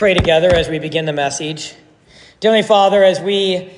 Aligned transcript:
pray 0.00 0.14
together 0.14 0.48
as 0.54 0.66
we 0.66 0.78
begin 0.78 1.04
the 1.04 1.12
message. 1.12 1.74
Dearly 2.40 2.62
Father, 2.62 3.04
as 3.04 3.20
we 3.20 3.70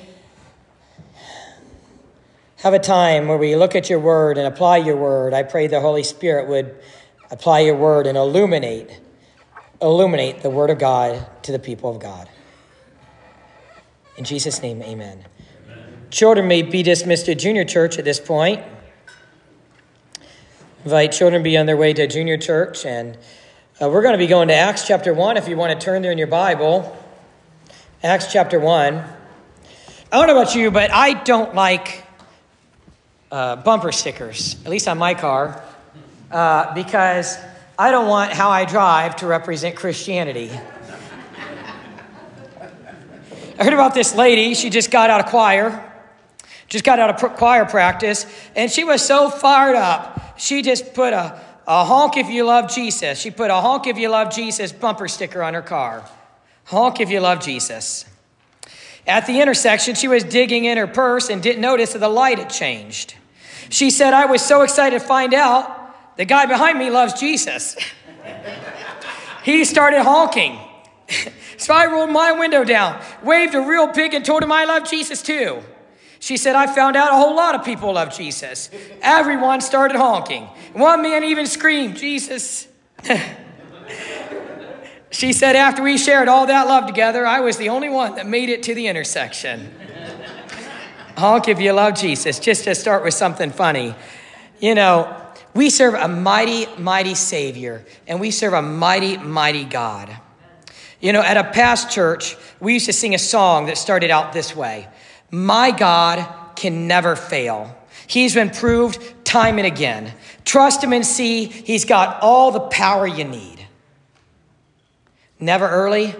have 2.59 2.73
a 2.73 2.79
time 2.79 3.27
where 3.27 3.37
we 3.37 3.57
look 3.57 3.75
at 3.75 3.89
your 3.89 3.99
word 3.99 4.37
and 4.37 4.47
apply 4.47 4.77
your 4.77 4.95
word, 4.95 5.33
I 5.33 5.43
pray 5.43 5.67
the 5.67 5.81
Holy 5.81 6.01
Spirit 6.01 6.47
would 6.47 6.79
apply 7.29 7.59
your 7.59 7.75
word 7.75 8.07
and 8.07 8.17
illuminate 8.17 9.01
illuminate 9.81 10.41
the 10.41 10.49
word 10.49 10.69
of 10.69 10.79
God 10.79 11.27
to 11.43 11.51
the 11.51 11.59
people 11.59 11.89
of 11.89 11.99
God. 11.99 12.29
In 14.15 14.23
Jesus' 14.23 14.61
name, 14.61 14.81
amen. 14.81 15.25
amen. 15.65 16.07
Children 16.09 16.47
may 16.47 16.61
be 16.61 16.83
dismissed 16.83 17.25
to 17.25 17.35
junior 17.35 17.65
church 17.65 17.99
at 17.99 18.05
this 18.05 18.21
point. 18.21 18.63
Invite 20.85 21.11
children 21.11 21.41
to 21.41 21.43
be 21.43 21.57
on 21.57 21.65
their 21.65 21.75
way 21.75 21.91
to 21.91 22.07
junior 22.07 22.37
church 22.37 22.85
and 22.85 23.17
uh, 23.83 23.89
we're 23.89 24.01
going 24.01 24.13
to 24.13 24.17
be 24.19 24.27
going 24.27 24.47
to 24.47 24.53
Acts 24.53 24.87
chapter 24.87 25.13
1 25.13 25.35
if 25.35 25.49
you 25.49 25.57
want 25.57 25.77
to 25.77 25.85
turn 25.85 26.01
there 26.01 26.11
in 26.13 26.17
your 26.17 26.27
Bible. 26.27 26.97
Acts 28.01 28.31
chapter 28.31 28.57
1. 28.57 28.95
I 28.95 29.05
don't 30.11 30.27
know 30.27 30.39
about 30.39 30.55
you, 30.55 30.71
but 30.71 30.89
I 30.89 31.21
don't 31.23 31.53
like 31.53 32.05
uh, 33.29 33.57
bumper 33.57 33.91
stickers, 33.91 34.55
at 34.63 34.71
least 34.71 34.87
on 34.87 34.97
my 34.97 35.15
car, 35.15 35.61
uh, 36.31 36.73
because 36.73 37.37
I 37.77 37.91
don't 37.91 38.07
want 38.07 38.31
how 38.31 38.51
I 38.51 38.63
drive 38.63 39.17
to 39.17 39.27
represent 39.27 39.75
Christianity. 39.75 40.49
I 43.59 43.63
heard 43.65 43.73
about 43.73 43.93
this 43.93 44.15
lady. 44.15 44.53
She 44.53 44.69
just 44.69 44.91
got 44.91 45.09
out 45.09 45.19
of 45.19 45.25
choir, 45.25 45.91
just 46.69 46.85
got 46.85 46.99
out 46.99 47.21
of 47.21 47.35
choir 47.35 47.65
practice, 47.65 48.25
and 48.55 48.71
she 48.71 48.85
was 48.85 49.05
so 49.05 49.29
fired 49.29 49.75
up. 49.75 50.39
She 50.39 50.61
just 50.61 50.93
put 50.93 51.11
a 51.11 51.41
a 51.67 51.85
honk 51.85 52.17
if 52.17 52.29
you 52.29 52.45
love 52.45 52.69
Jesus. 52.69 53.19
She 53.19 53.31
put 53.31 53.49
a 53.49 53.55
honk 53.55 53.87
if 53.87 53.97
you 53.97 54.09
love 54.09 54.33
Jesus 54.33 54.71
bumper 54.71 55.07
sticker 55.07 55.41
on 55.41 55.53
her 55.53 55.61
car. 55.61 56.09
Honk 56.65 56.99
if 56.99 57.09
you 57.09 57.19
love 57.19 57.41
Jesus. 57.41 58.05
At 59.05 59.27
the 59.27 59.41
intersection, 59.41 59.95
she 59.95 60.07
was 60.07 60.23
digging 60.23 60.65
in 60.65 60.77
her 60.77 60.87
purse 60.87 61.29
and 61.29 61.41
didn't 61.41 61.61
notice 61.61 61.93
that 61.93 61.99
the 61.99 62.09
light 62.09 62.39
had 62.39 62.49
changed. 62.49 63.15
She 63.69 63.89
said, 63.89 64.13
I 64.13 64.25
was 64.25 64.41
so 64.41 64.61
excited 64.61 64.99
to 64.99 65.05
find 65.05 65.33
out 65.33 66.17
the 66.17 66.25
guy 66.25 66.45
behind 66.45 66.79
me 66.79 66.89
loves 66.89 67.19
Jesus. 67.19 67.75
he 69.43 69.65
started 69.65 70.03
honking. 70.03 70.59
so 71.57 71.73
I 71.73 71.87
rolled 71.87 72.11
my 72.11 72.31
window 72.33 72.63
down, 72.63 73.01
waved 73.23 73.55
a 73.55 73.61
real 73.61 73.87
big, 73.87 74.13
and 74.13 74.23
told 74.23 74.43
him 74.43 74.51
I 74.51 74.65
love 74.65 74.89
Jesus 74.89 75.21
too. 75.21 75.63
She 76.23 76.37
said, 76.37 76.55
I 76.55 76.73
found 76.73 76.95
out 76.95 77.11
a 77.11 77.17
whole 77.17 77.35
lot 77.35 77.53
of 77.53 77.65
people 77.65 77.91
love 77.95 78.15
Jesus. 78.15 78.69
Everyone 79.01 79.59
started 79.59 79.97
honking. 79.97 80.45
One 80.71 81.01
man 81.01 81.25
even 81.25 81.45
screamed, 81.45 81.97
Jesus. 81.97 82.65
she 85.11 85.33
said, 85.33 85.57
after 85.57 85.83
we 85.83 85.97
shared 85.97 86.29
all 86.29 86.45
that 86.45 86.65
love 86.65 86.87
together, 86.87 87.27
I 87.27 87.41
was 87.41 87.57
the 87.57 87.67
only 87.67 87.89
one 87.89 88.15
that 88.15 88.25
made 88.25 88.47
it 88.47 88.63
to 88.63 88.73
the 88.73 88.87
intersection. 88.87 89.69
Honk 91.17 91.49
if 91.49 91.59
you 91.59 91.73
love 91.73 91.95
Jesus. 91.95 92.39
Just 92.39 92.63
to 92.63 92.73
start 92.73 93.03
with 93.03 93.13
something 93.13 93.51
funny. 93.51 93.93
You 94.61 94.75
know, 94.75 95.13
we 95.53 95.69
serve 95.69 95.93
a 95.93 96.07
mighty, 96.07 96.67
mighty 96.77 97.15
Savior, 97.15 97.83
and 98.07 98.21
we 98.21 98.31
serve 98.31 98.53
a 98.53 98.61
mighty, 98.61 99.17
mighty 99.17 99.65
God. 99.65 100.17
You 101.01 101.11
know, 101.11 101.21
at 101.21 101.35
a 101.35 101.43
past 101.43 101.91
church, 101.91 102.37
we 102.61 102.75
used 102.75 102.85
to 102.85 102.93
sing 102.93 103.13
a 103.13 103.19
song 103.19 103.65
that 103.65 103.77
started 103.77 104.09
out 104.09 104.31
this 104.31 104.55
way 104.55 104.87
my 105.33 105.71
God 105.71 106.29
can 106.55 106.87
never 106.87 107.15
fail. 107.15 107.75
He's 108.05 108.35
been 108.35 108.51
proved 108.51 109.25
time 109.25 109.57
and 109.57 109.65
again. 109.65 110.13
Trust 110.45 110.83
him 110.83 110.93
and 110.93 111.03
see 111.03 111.45
he's 111.45 111.85
got 111.85 112.21
all 112.21 112.51
the 112.51 112.59
power 112.59 113.07
you 113.07 113.23
need. 113.23 113.65
Never 115.39 115.67
early, 115.67 116.13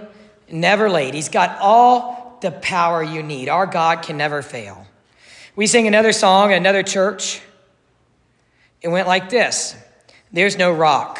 never 0.51 0.89
late. 0.89 1.13
He's 1.13 1.29
got 1.29 1.59
all 1.61 2.39
the 2.41 2.49
power 2.49 3.03
you 3.03 3.21
need. 3.21 3.49
Our 3.49 3.67
God 3.67 4.01
can 4.01 4.17
never 4.17 4.41
fail. 4.41 4.87
We 5.55 5.67
sing 5.67 5.85
another 5.85 6.11
song 6.11 6.51
at 6.51 6.57
another 6.57 6.81
church. 6.81 7.39
It 8.81 8.87
went 8.87 9.07
like 9.07 9.29
this 9.29 9.75
There's 10.31 10.57
no 10.57 10.71
rock, 10.71 11.19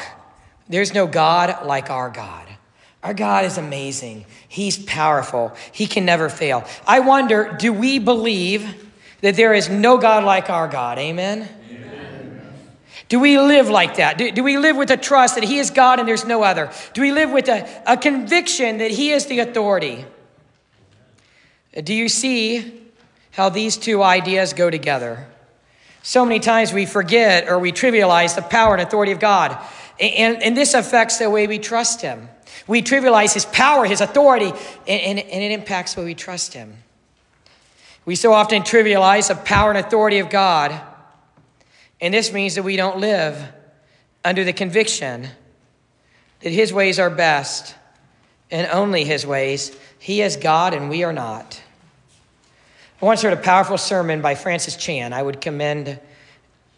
there's 0.68 0.96
no 0.96 1.06
God 1.06 1.68
like 1.68 1.92
our 1.92 2.10
God. 2.10 2.43
Our 3.03 3.14
God 3.14 3.44
is 3.44 3.58
amazing. 3.58 4.25
He's 4.47 4.78
powerful. 4.78 5.53
He 5.74 5.88
can 5.88 6.06
never 6.06 6.30
fail. 6.30 6.66
I 6.88 7.02
wonder 7.02 7.56
do 7.59 7.74
we 7.74 8.00
believe 8.00 8.88
that 9.22 9.36
there 9.36 9.53
is 9.53 9.69
no 9.69 9.97
God 9.97 10.24
like 10.24 10.50
our 10.50 10.69
God? 10.69 10.97
Amen? 10.97 11.50
Amen. 11.69 12.53
Do 13.09 13.19
we 13.19 13.38
live 13.38 13.69
like 13.69 13.97
that? 13.97 14.18
Do, 14.18 14.31
do, 14.31 14.42
we 14.42 14.58
live 14.58 14.78
with 14.78 14.90
a 14.90 14.97
trust 14.97 15.36
that 15.36 15.44
He 15.44 15.59
is 15.59 15.69
God 15.69 16.00
and 16.00 16.08
there's 16.08 16.25
no 16.25 16.44
other? 16.44 16.72
Do 16.94 17.02
we 17.02 17.12
live 17.12 17.30
with 17.30 17.50
a, 17.50 17.68
a 17.86 17.97
conviction 17.97 18.78
that 18.78 18.92
He 18.92 19.12
is 19.12 19.25
the 19.25 19.40
authority? 19.40 20.06
Do 21.84 21.94
you 21.94 22.08
see 22.08 22.81
how 23.31 23.50
these 23.50 23.75
two 23.75 24.02
ideas 24.02 24.53
go 24.53 24.69
together? 24.69 25.28
So 26.03 26.25
many 26.25 26.40
times 26.40 26.72
we 26.72 26.86
forget 26.86 27.50
or 27.50 27.59
we 27.59 27.72
trivialize 27.72 28.36
the 28.36 28.42
power 28.42 28.74
and 28.74 28.81
authority 28.81 29.12
of 29.12 29.19
God. 29.19 29.58
And, 30.00 30.42
and 30.42 30.56
this 30.56 30.74
affects 30.74 31.18
the 31.18 31.30
way 31.30 31.47
we 31.47 31.59
trust 31.59 32.02
Him. 32.02 32.30
We 32.68 32.81
trivialize 32.81 33.34
his 33.34 33.46
power, 33.46 33.85
his 33.85 34.01
authority, 34.01 34.51
and, 34.88 35.01
and, 35.01 35.19
and, 35.19 35.44
it 35.44 35.51
impacts 35.51 35.97
way 35.97 36.06
we 36.06 36.16
trust 36.16 36.53
him. 36.53 36.78
We 38.06 38.16
so 38.16 38.34
often 38.34 38.63
trivialize 38.63 39.28
the 39.28 39.35
power 39.35 39.69
and 39.72 39.79
authority 39.79 40.19
of 40.19 40.29
God, 40.29 40.79
and 42.00 42.13
this 42.13 42.31
means 42.31 42.56
that 42.56 42.63
we 42.63 42.75
don't 42.75 43.00
live 43.00 43.41
under 44.25 44.44
the 44.44 44.53
conviction 44.53 45.28
that 46.41 46.51
his 46.51 46.74
ways 46.74 47.00
are 47.00 47.09
best 47.09 47.75
and 48.51 48.68
only 48.72 49.03
his 49.03 49.25
ways. 49.25 49.75
He 50.00 50.22
is 50.22 50.35
God 50.35 50.74
and 50.74 50.90
we 50.90 51.03
are 51.03 51.13
not. 51.13 51.62
I 53.01 53.06
once 53.06 53.22
heard 53.22 53.34
a 53.34 53.38
powerful 53.38 53.78
sermon 53.78 54.22
by 54.22 54.35
Francis 54.35 54.78
Chan. 54.78 55.12
I 55.12 55.22
would 55.22 55.41
commend 55.41 56.00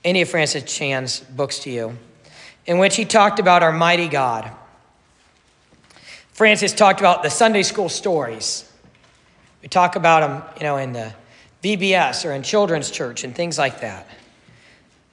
any 0.03 0.21
of 0.21 0.29
Francis 0.29 0.63
Chan's 0.63 1.19
books 1.19 1.59
to 1.59 1.69
you, 1.69 1.97
in 2.65 2.77
which 2.77 2.95
he 2.95 3.05
talked 3.05 3.39
about 3.39 3.61
our 3.61 3.71
mighty 3.71 4.07
God. 4.07 4.51
Francis 6.35 6.73
talked 6.73 6.99
about 6.99 7.23
the 7.23 7.29
Sunday 7.29 7.63
school 7.63 7.87
stories. 7.87 8.69
We 9.61 9.69
talk 9.69 9.95
about 9.95 10.19
them, 10.19 10.43
you 10.57 10.63
know, 10.63 10.75
in 10.75 10.91
the 10.91 11.13
VBS 11.63 12.25
or 12.25 12.33
in 12.33 12.43
children's 12.43 12.91
church 12.91 13.23
and 13.23 13.33
things 13.33 13.57
like 13.57 13.79
that. 13.79 14.05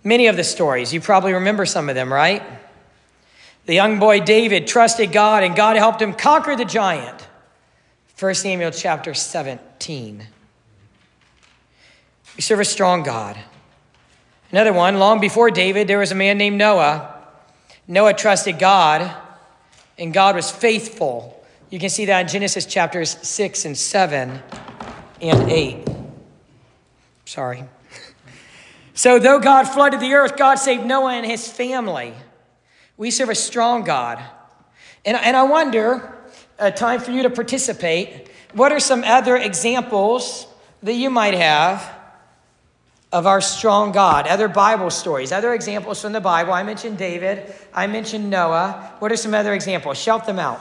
Many 0.03 0.27
of 0.27 0.37
the 0.37 0.43
stories, 0.43 0.93
you 0.93 1.01
probably 1.01 1.35
remember 1.35 1.65
some 1.65 1.89
of 1.89 1.95
them, 1.95 2.13
right? 2.13 2.43
The 3.67 3.75
young 3.75 4.01
boy 4.01 4.19
David 4.19 4.67
trusted 4.67 5.13
God 5.13 5.45
and 5.45 5.55
God 5.55 5.77
helped 5.77 6.03
him 6.03 6.13
conquer 6.13 6.57
the 6.57 6.65
giant. 6.65 7.25
1 8.19 8.35
Samuel 8.35 8.73
chapter 8.73 9.15
17. 9.15 10.27
We 12.35 12.43
serve 12.43 12.59
a 12.59 12.65
strong 12.65 13.05
God. 13.05 13.39
Another 14.51 14.73
one, 14.73 14.99
long 14.99 15.21
before 15.21 15.53
David, 15.53 15.87
there 15.87 16.01
was 16.01 16.11
a 16.11 16.17
man 16.17 16.37
named 16.37 16.59
Noah. 16.59 17.15
Noah 17.87 18.13
trusted 18.13 18.59
God 18.59 19.22
and 19.99 20.13
God 20.13 20.37
was 20.37 20.51
faithful. 20.51 21.45
You 21.71 21.79
can 21.79 21.89
see 21.89 22.07
that 22.07 22.21
in 22.21 22.29
Genesis 22.29 22.67
chapters 22.67 23.17
6 23.23 23.65
and 23.65 23.77
7 23.77 24.43
and 25.21 25.51
8. 25.51 25.89
Sorry. 27.25 27.65
So, 28.95 29.19
though 29.19 29.39
God 29.39 29.65
flooded 29.65 30.01
the 30.01 30.13
earth, 30.13 30.37
God 30.37 30.57
saved 30.57 30.85
Noah 30.85 31.15
and 31.15 31.25
his 31.25 31.49
family. 31.49 32.13
We 32.99 33.11
serve 33.11 33.31
a 33.31 33.35
strong 33.35 33.85
God. 33.85 34.23
And, 35.05 35.17
and 35.17 35.35
I 35.37 35.45
wonder, 35.45 36.15
a 36.59 36.71
time 36.71 37.01
for 37.01 37.11
you 37.11 37.23
to 37.23 37.31
participate, 37.31 38.29
what 38.53 38.71
are 38.71 38.81
some 38.81 39.03
other 39.03 39.37
examples 39.37 40.47
that 40.83 40.93
you 40.93 41.09
might 41.09 41.35
have 41.35 42.02
of 43.13 43.27
our 43.27 43.41
strong 43.41 43.93
God. 43.93 44.27
Other 44.27 44.49
Bible 44.49 44.91
stories, 44.91 45.33
other 45.33 45.53
examples 45.53 46.01
from 46.01 46.13
the 46.13 46.21
Bible. 46.21 46.53
I 46.53 46.63
mentioned 46.63 46.99
David, 46.99 47.55
I 47.75 47.87
mentioned 47.87 48.31
Noah. 48.31 48.95
What 48.99 49.13
are 49.13 49.17
some 49.17 49.35
other 49.35 49.53
examples? 49.53 49.99
Shout 49.99 50.27
them 50.27 50.39
out. 50.39 50.61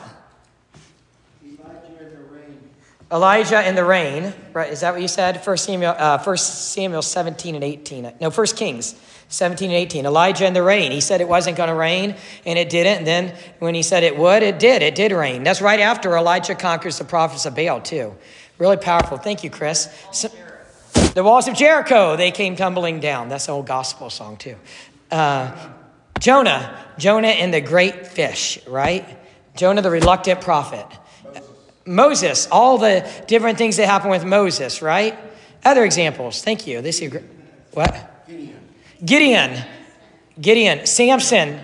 Elijah 3.12 3.58
and 3.58 3.78
the 3.78 3.84
rain, 3.84 4.34
right? 4.54 4.72
Is 4.72 4.80
that 4.82 4.94
what 4.94 5.02
you 5.02 5.08
said? 5.10 5.44
First 5.44 5.66
Samuel, 5.66 5.94
uh, 5.98 6.18
First 6.18 6.72
Samuel 6.72 7.02
17 7.02 7.56
and 7.56 7.64
18. 7.64 8.14
No, 8.22 8.32
First 8.32 8.56
Kings 8.56 8.96
17 9.28 9.70
and 9.70 9.78
18. 9.78 10.06
Elijah 10.06 10.46
and 10.46 10.56
the 10.56 10.64
rain. 10.64 10.94
He 10.94 11.02
said 11.02 11.20
it 11.20 11.28
wasn't 11.28 11.58
going 11.58 11.68
to 11.68 11.76
rain, 11.76 12.16
and 12.46 12.58
it 12.58 12.70
didn't. 12.70 13.00
And 13.00 13.08
then 13.08 13.36
when 13.60 13.76
he 13.76 13.84
said 13.84 14.04
it 14.04 14.18
would, 14.18 14.44
it 14.44 14.60
did. 14.60 14.82
It 14.82 14.96
did 14.96 15.12
rain. 15.12 15.44
That's 15.44 15.62
right 15.62 15.82
after 15.82 16.16
Elijah 16.16 16.56
conquers 16.56 17.00
the 17.00 17.04
prophets 17.04 17.46
of 17.46 17.54
Baal, 17.54 17.82
too. 17.82 18.16
Really 18.58 18.78
powerful. 18.78 19.18
Thank 19.18 19.44
you, 19.44 19.50
Chris. 19.50 19.94
So, 20.14 20.30
the 21.14 21.24
walls 21.24 21.48
of 21.48 21.56
Jericho, 21.56 22.16
they 22.16 22.32
came 22.32 22.56
tumbling 22.56 23.00
down. 23.00 23.30
That's 23.30 23.48
an 23.48 23.54
old 23.54 23.68
gospel 23.68 24.10
song, 24.10 24.38
too. 24.38 24.56
Uh, 25.10 25.56
Jonah, 26.20 26.78
Jonah 26.98 27.30
and 27.30 27.54
the 27.54 27.62
great 27.62 28.08
fish, 28.08 28.60
right? 28.68 29.06
Jonah, 29.56 29.82
the 29.82 29.90
reluctant 29.90 30.42
prophet. 30.42 30.86
Moses, 31.86 32.48
all 32.52 32.78
the 32.78 33.10
different 33.28 33.58
things 33.58 33.78
that 33.78 33.88
happen 33.88 34.10
with 34.10 34.24
Moses, 34.24 34.82
right? 34.82 35.18
Other 35.66 35.84
examples. 35.84 36.44
Thank 36.44 36.68
you. 36.68 36.82
This 36.82 37.02
is 37.02 37.14
what? 37.74 38.26
Gideon. 38.28 38.60
Gideon. 39.04 39.66
Gideon. 40.40 40.86
Samson. 40.86 41.60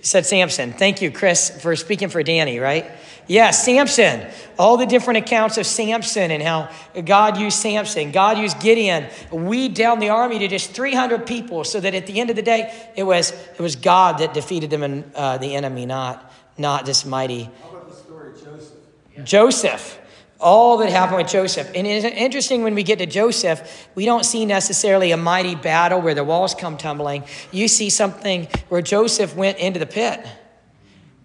said 0.00 0.26
Samson. 0.26 0.72
Thank 0.72 1.02
you, 1.02 1.10
Chris, 1.10 1.50
for 1.50 1.76
speaking 1.76 2.08
for 2.08 2.22
Danny, 2.22 2.58
right? 2.58 2.90
Yeah, 3.26 3.50
Samson. 3.50 4.26
All 4.58 4.76
the 4.76 4.86
different 4.86 5.18
accounts 5.18 5.56
of 5.58 5.66
Samson 5.66 6.30
and 6.30 6.42
how 6.42 6.70
God 7.04 7.38
used 7.38 7.58
Samson. 7.58 8.12
God 8.12 8.38
used 8.38 8.60
Gideon. 8.60 9.06
Weed 9.30 9.74
down 9.74 9.98
the 9.98 10.10
army 10.10 10.38
to 10.40 10.48
just 10.48 10.72
300 10.72 11.26
people 11.26 11.64
so 11.64 11.80
that 11.80 11.94
at 11.94 12.06
the 12.06 12.20
end 12.20 12.30
of 12.30 12.36
the 12.36 12.42
day, 12.42 12.72
it 12.96 13.04
was, 13.04 13.30
it 13.32 13.60
was 13.60 13.76
God 13.76 14.18
that 14.18 14.34
defeated 14.34 14.70
them 14.70 14.82
and 14.82 15.14
uh, 15.14 15.38
the 15.38 15.54
enemy, 15.54 15.86
not, 15.86 16.32
not 16.58 16.84
this 16.84 17.04
mighty. 17.04 17.44
How 17.44 17.70
about 17.70 17.88
the 17.88 17.96
story 17.96 18.30
of 18.30 18.44
Joseph? 18.44 19.24
Joseph 19.24 19.98
all 20.42 20.78
that 20.78 20.90
happened 20.90 21.18
with 21.18 21.28
Joseph. 21.28 21.70
And 21.74 21.86
it's 21.86 22.04
interesting 22.04 22.62
when 22.62 22.74
we 22.74 22.82
get 22.82 22.98
to 22.98 23.06
Joseph, 23.06 23.88
we 23.94 24.04
don't 24.04 24.24
see 24.24 24.44
necessarily 24.44 25.12
a 25.12 25.16
mighty 25.16 25.54
battle 25.54 26.00
where 26.00 26.14
the 26.14 26.24
walls 26.24 26.54
come 26.54 26.76
tumbling. 26.76 27.24
You 27.52 27.68
see 27.68 27.88
something 27.88 28.48
where 28.68 28.82
Joseph 28.82 29.36
went 29.36 29.58
into 29.58 29.78
the 29.78 29.86
pit. 29.86 30.26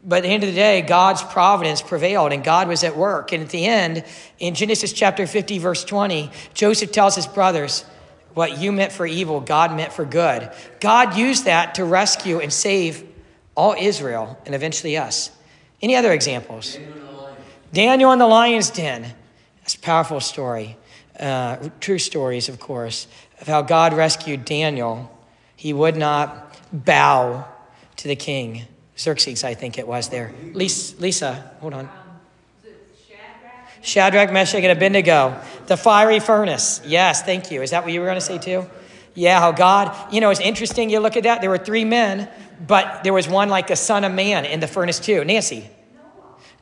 But 0.07 0.19
at 0.19 0.23
the 0.23 0.29
end 0.29 0.43
of 0.43 0.49
the 0.49 0.55
day, 0.55 0.81
God's 0.81 1.21
providence 1.21 1.81
prevailed 1.81 2.31
and 2.31 2.41
God 2.41 2.69
was 2.69 2.85
at 2.85 2.95
work. 2.95 3.33
And 3.33 3.43
at 3.43 3.49
the 3.49 3.65
end, 3.65 4.05
in 4.39 4.55
Genesis 4.55 4.93
chapter 4.93 5.27
50, 5.27 5.59
verse 5.59 5.83
20, 5.83 6.31
Joseph 6.53 6.93
tells 6.93 7.15
his 7.15 7.27
brothers, 7.27 7.83
What 8.33 8.57
you 8.57 8.71
meant 8.71 8.93
for 8.93 9.05
evil, 9.05 9.41
God 9.41 9.75
meant 9.75 9.91
for 9.91 10.05
good. 10.05 10.49
God 10.79 11.17
used 11.17 11.43
that 11.43 11.75
to 11.75 11.83
rescue 11.83 12.39
and 12.39 12.53
save 12.53 13.03
all 13.53 13.75
Israel 13.77 14.41
and 14.45 14.55
eventually 14.55 14.95
us. 14.95 15.29
Any 15.81 15.97
other 15.97 16.13
examples? 16.13 16.77
Daniel 17.73 18.13
in 18.13 18.19
the 18.19 18.27
lion's 18.27 18.69
den. 18.69 19.13
That's 19.59 19.75
a 19.75 19.79
powerful 19.79 20.21
story. 20.21 20.77
Uh, 21.19 21.57
true 21.81 21.99
stories, 21.99 22.47
of 22.47 22.61
course, 22.61 23.07
of 23.41 23.47
how 23.47 23.61
God 23.61 23.93
rescued 23.93 24.45
Daniel. 24.45 25.11
He 25.57 25.73
would 25.73 25.97
not 25.97 26.57
bow 26.71 27.45
to 27.97 28.07
the 28.07 28.15
king. 28.15 28.67
Xerxes, 28.97 29.43
I 29.43 29.53
think 29.53 29.77
it 29.77 29.87
was 29.87 30.09
there. 30.09 30.33
Lisa, 30.53 30.99
Lisa 30.99 31.51
hold 31.61 31.73
on. 31.73 31.89
Shadrach, 33.81 34.33
Meshach, 34.33 34.63
and 34.63 34.71
Abednego. 34.71 35.39
The 35.67 35.77
fiery 35.77 36.19
furnace. 36.19 36.81
Yes, 36.85 37.23
thank 37.23 37.51
you. 37.51 37.61
Is 37.61 37.71
that 37.71 37.83
what 37.83 37.93
you 37.93 38.01
were 38.01 38.05
going 38.05 38.19
to 38.19 38.25
say 38.25 38.37
too? 38.37 38.65
Yeah, 39.13 39.39
how 39.39 39.51
God, 39.51 40.13
you 40.13 40.19
know, 40.19 40.29
it's 40.29 40.39
interesting. 40.39 40.89
You 40.89 40.99
look 40.99 41.15
at 41.15 41.23
that. 41.23 41.41
There 41.41 41.49
were 41.49 41.57
three 41.57 41.85
men, 41.85 42.29
but 42.65 43.03
there 43.03 43.13
was 43.13 43.27
one 43.27 43.49
like 43.49 43.67
the 43.67 43.75
Son 43.75 44.03
of 44.03 44.11
Man 44.11 44.45
in 44.45 44.59
the 44.59 44.67
furnace 44.67 44.99
too. 44.99 45.23
Nancy. 45.23 45.69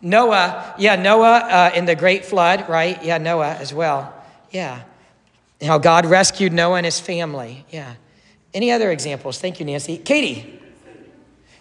Noah, 0.02 0.76
yeah, 0.78 0.96
Noah 0.96 1.38
uh, 1.40 1.72
in 1.74 1.86
the 1.86 1.96
great 1.96 2.26
flood, 2.26 2.70
right? 2.70 3.04
Yeah, 3.04 3.18
Noah 3.18 3.56
as 3.56 3.74
well. 3.74 4.14
Yeah. 4.52 4.84
How 5.62 5.80
God 5.80 6.06
rescued 6.06 6.54
Noah 6.54 6.78
and 6.78 6.86
his 6.86 7.00
family. 7.00 7.66
Yeah. 7.72 7.96
Any 8.54 8.72
other 8.72 8.92
examples? 8.92 9.40
Thank 9.40 9.60
you, 9.60 9.66
Nancy. 9.66 9.98
Katie. 9.98 10.62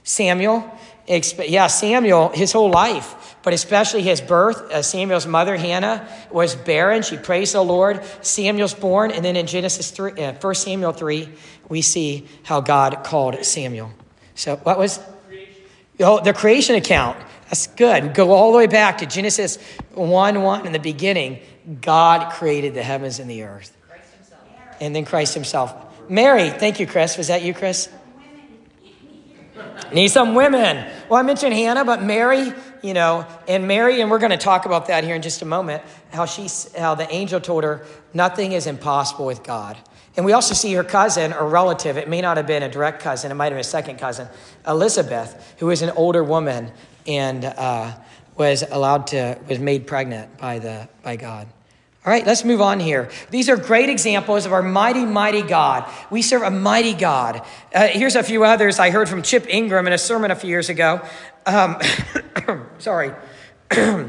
Samuel. 0.05 0.71
Yeah, 1.07 1.67
Samuel, 1.67 2.31
his 2.31 2.53
whole 2.53 2.71
life, 2.71 3.37
but 3.43 3.53
especially 3.53 4.03
his 4.03 4.21
birth. 4.21 4.71
Uh, 4.71 4.81
Samuel's 4.81 5.27
mother, 5.27 5.57
Hannah, 5.57 6.09
was 6.31 6.55
barren. 6.55 7.03
She 7.03 7.17
praised 7.17 7.55
the 7.55 7.63
Lord. 7.63 8.03
Samuel's 8.23 8.73
born. 8.73 9.11
And 9.11 9.25
then 9.25 9.37
in 9.37 9.47
Genesis 9.47 9.91
3, 9.91 10.13
uh, 10.13 10.33
1 10.35 10.55
Samuel 10.55 10.93
3, 10.93 11.29
we 11.69 11.83
see 11.83 12.27
how 12.43 12.61
God 12.61 13.05
called 13.05 13.45
Samuel. 13.45 13.91
So, 14.35 14.57
what 14.57 14.79
was? 14.79 15.01
Oh, 16.01 16.23
the 16.23 16.33
creation 16.33 16.75
account. 16.77 17.19
That's 17.47 17.67
good. 17.67 18.15
Go 18.15 18.33
all 18.33 18.53
the 18.53 18.59
way 18.59 18.67
back 18.67 18.99
to 18.99 19.07
Genesis 19.07 19.59
1 19.95 20.43
1 20.43 20.67
in 20.67 20.73
the 20.73 20.79
beginning. 20.79 21.41
God 21.81 22.33
created 22.33 22.75
the 22.75 22.83
heavens 22.83 23.19
and 23.19 23.31
the 23.31 23.45
earth. 23.45 23.77
And 24.81 24.95
then 24.95 25.05
Christ 25.05 25.35
Himself. 25.35 25.75
Mary, 26.11 26.51
thank 26.51 26.81
you, 26.81 26.87
Chris. 26.87 27.17
Was 27.17 27.29
that 27.29 27.43
you, 27.43 27.55
Chris? 27.55 27.89
Need 29.93 30.09
some 30.09 30.35
women. 30.35 30.91
Well, 31.09 31.21
I 31.21 31.23
mentioned 31.23 31.55
Hannah, 31.55 31.85
but 31.85 32.03
Mary, 32.03 32.53
you 32.83 32.95
know, 32.95 33.27
and 33.47 33.69
Mary, 33.69 34.01
and 34.01 34.11
we're 34.11 34.19
going 34.19 34.31
to 34.31 34.37
talk 34.37 34.67
about 34.67 34.87
that 34.87 35.05
here 35.05 35.15
in 35.15 35.23
just 35.23 35.43
a 35.43 35.45
moment. 35.45 35.83
How 36.13 36.27
she, 36.27 36.49
how 36.79 36.95
the 36.95 37.11
angel 37.13 37.41
told 37.41 37.65
her, 37.65 37.85
nothing 38.13 38.53
is 38.53 38.67
impossible 38.67 39.27
with 39.27 39.43
God. 39.43 39.77
And 40.17 40.25
we 40.25 40.33
also 40.33 40.55
see 40.55 40.73
her 40.75 40.85
cousin 40.85 41.33
or 41.33 41.49
relative. 41.49 41.97
It 41.97 42.09
may 42.09 42.21
not 42.21 42.37
have 42.37 42.47
been 42.47 42.63
a 42.63 42.69
direct 42.69 43.03
cousin. 43.03 43.31
It 43.31 43.35
might 43.35 43.47
have 43.47 43.55
been 43.55 43.61
a 43.61 43.65
second 43.65 43.99
cousin, 43.99 44.29
Elizabeth, 44.67 45.55
who 45.59 45.71
is 45.71 45.83
an 45.83 45.91
older 45.91 46.23
woman 46.23 46.73
and 47.07 47.45
uh, 47.45 47.93
was 48.37 48.65
allowed 48.69 49.09
to, 49.09 49.39
was 49.49 49.59
made 49.59 49.87
pregnant 49.87 50.37
by, 50.39 50.59
the, 50.59 50.89
by 51.03 51.17
God. 51.17 51.49
All 52.07 52.13
right, 52.13 52.27
let's 52.27 52.45
move 52.45 52.61
on 52.61 52.81
here. 52.81 53.09
These 53.31 53.49
are 53.49 53.57
great 53.57 53.89
examples 53.89 54.45
of 54.45 54.53
our 54.53 54.63
mighty, 54.63 55.07
mighty 55.07 55.41
God. 55.41 55.91
We 56.11 56.21
serve 56.21 56.43
a 56.43 56.51
mighty 56.51 56.93
God. 56.93 57.41
Uh, 57.75 57.87
here's 57.87 58.15
a 58.15 58.23
few 58.23 58.45
others 58.45 58.79
I 58.79 58.91
heard 58.91 59.09
from 59.09 59.23
Chip 59.23 59.47
Ingram 59.49 59.87
in 59.87 59.95
a 59.95 59.99
sermon 59.99 60.31
a 60.31 60.35
few 60.35 60.51
years 60.51 60.69
ago. 60.69 61.01
Um, 61.47 61.81
sorry. 62.79 63.13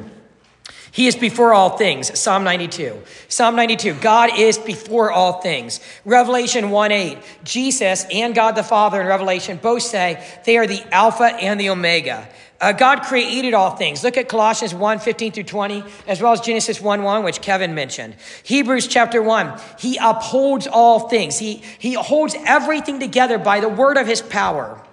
He 0.95 1.07
is 1.07 1.17
before 1.17 1.53
all 1.53 1.75
things. 1.75 2.17
Psalm 2.17 2.45
92. 2.45 3.03
Psalm 3.27 3.57
92. 3.57 3.95
God 3.95 4.29
is 4.39 4.57
before 4.57 5.11
all 5.11 5.41
things. 5.41 5.81
Revelation 6.05 6.69
1 6.69 6.91
8. 6.93 7.17
Jesus 7.43 8.05
and 8.09 8.33
God 8.33 8.53
the 8.53 8.63
Father 8.63 9.01
in 9.01 9.07
Revelation 9.07 9.59
both 9.61 9.81
say 9.81 10.25
they 10.45 10.55
are 10.55 10.65
the 10.65 10.81
Alpha 10.93 11.25
and 11.25 11.59
the 11.59 11.69
Omega. 11.69 12.29
Uh, 12.65 12.71
God 12.71 13.03
created 13.03 13.53
all 13.53 13.75
things. 13.75 14.03
Look 14.03 14.17
at 14.17 14.27
Colossians 14.27 14.73
1 14.73 14.97
15 14.97 15.33
through 15.33 15.43
20, 15.43 15.83
as 16.07 16.19
well 16.19 16.33
as 16.33 16.41
Genesis 16.41 16.81
1 16.81 17.03
1, 17.03 17.23
which 17.23 17.39
Kevin 17.39 17.75
mentioned. 17.75 18.15
Hebrews 18.41 18.87
chapter 18.87 19.21
1, 19.21 19.61
He 19.77 19.99
upholds 20.01 20.65
all 20.65 21.07
things. 21.07 21.37
He, 21.37 21.61
he 21.77 21.93
holds 21.93 22.35
everything 22.43 22.99
together 22.99 23.37
by 23.37 23.59
the 23.59 23.69
word 23.69 23.97
of 23.97 24.07
His 24.07 24.23
power. 24.23 24.83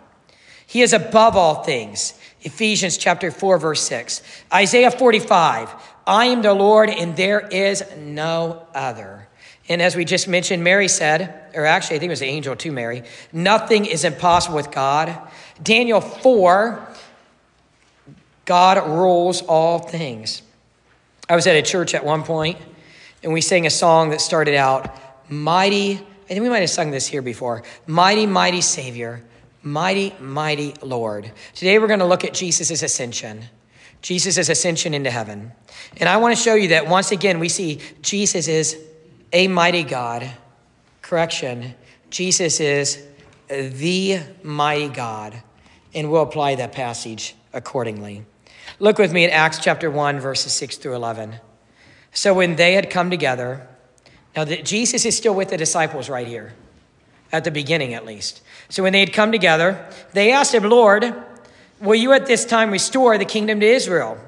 He 0.67 0.83
is 0.83 0.93
above 0.93 1.35
all 1.35 1.63
things. 1.63 2.13
Ephesians 2.43 2.99
chapter 2.99 3.31
4, 3.31 3.57
verse 3.57 3.81
6. 3.85 4.21
Isaiah 4.53 4.91
45, 4.91 5.75
I 6.07 6.27
am 6.27 6.43
the 6.43 6.53
Lord 6.53 6.91
and 6.91 7.17
there 7.17 7.41
is 7.41 7.83
no 7.97 8.67
other. 8.75 9.29
And 9.71 9.81
as 9.81 9.97
we 9.97 10.05
just 10.05 10.29
mentioned, 10.29 10.63
Mary 10.63 10.89
said, 10.89 11.51
or 11.55 11.65
actually, 11.65 11.97
I 11.97 11.99
think 12.01 12.11
it 12.11 12.13
was 12.13 12.21
the 12.21 12.27
angel 12.27 12.55
to 12.55 12.71
Mary, 12.71 13.05
nothing 13.33 13.87
is 13.87 14.05
impossible 14.05 14.57
with 14.57 14.71
God. 14.71 15.17
Daniel 15.63 16.03
4, 16.03 16.92
God 18.45 18.89
rules 18.89 19.43
all 19.43 19.79
things. 19.79 20.43
I 21.29 21.37
was 21.37 21.47
at 21.47 21.57
a 21.57 21.63
church 21.63 21.95
at 21.95 22.05
one 22.05 22.25
point, 22.25 22.59
and 23.23 23.33
we 23.33 23.41
sang 23.41 23.67
a 23.67 23.71
song 23.71 24.11
that 24.11 24.21
started 24.21 24.55
out, 24.55 24.95
Mighty, 25.29 25.95
I 25.95 26.29
think 26.29 26.43
we 26.43 26.49
might 26.49 26.61
have 26.61 26.71
sung 26.71 26.91
this 26.91 27.07
here 27.07 27.23
before, 27.23 27.63
Mighty, 27.87 28.27
Mighty 28.27 28.61
Savior, 28.61 29.23
Mighty, 29.63 30.15
Mighty 30.21 30.75
Lord. 30.83 31.31
Today 31.55 31.79
we're 31.79 31.87
going 31.87 32.01
to 32.01 32.07
look 32.07 32.25
at 32.25 32.35
Jesus' 32.35 32.83
ascension. 32.83 33.45
Jesus' 34.03 34.49
ascension 34.49 34.95
into 34.95 35.11
heaven. 35.11 35.53
And 35.99 36.09
I 36.09 36.17
want 36.17 36.37
to 36.37 36.43
show 36.43 36.55
you 36.55 36.69
that 36.69 36.89
once 36.89 37.13
again, 37.13 37.39
we 37.39 37.49
see 37.49 37.81
Jesus 38.03 38.49
is 38.49 38.77
a 39.33 39.47
mighty 39.47 39.85
God. 39.85 40.29
Correction, 41.01 41.75
Jesus 42.11 42.59
is 42.59 43.03
the 43.49 44.21
mighty 44.43 44.89
God. 44.89 45.41
And 45.95 46.11
we'll 46.11 46.23
apply 46.23 46.57
that 46.57 46.73
passage 46.73 47.37
accordingly. 47.53 48.25
Look 48.83 48.99
with 48.99 49.13
me 49.13 49.25
at 49.25 49.31
Acts 49.31 49.61
chapter 49.61 49.89
1, 49.89 50.19
verses 50.19 50.53
6 50.55 50.79
through 50.79 50.97
11. 50.97 51.37
So 52.11 52.35
when 52.35 52.57
they 52.57 52.73
had 52.73 52.91
come 52.91 53.11
together, 53.11 53.69
now 54.35 54.43
the, 54.43 54.61
Jesus 54.61 55.05
is 55.05 55.17
still 55.17 55.37
with 55.37 55.51
the 55.51 55.57
disciples 55.57 56.11
right 56.11 56.27
here, 56.27 56.53
at 57.31 57.45
the 57.45 57.53
beginning 57.53 57.95
at 57.95 58.05
least. 58.05 58.43
So 58.71 58.83
when 58.83 58.93
they 58.93 58.99
had 58.99 59.13
come 59.13 59.31
together, 59.31 59.89
they 60.15 60.33
asked 60.33 60.53
him, 60.53 60.65
Lord, 60.65 61.15
will 61.81 61.95
you 61.95 62.13
at 62.13 62.27
this 62.27 62.45
time 62.45 62.73
restore 62.73 63.17
the 63.19 63.25
kingdom 63.25 63.61
to 63.61 63.67
Israel? 63.67 64.19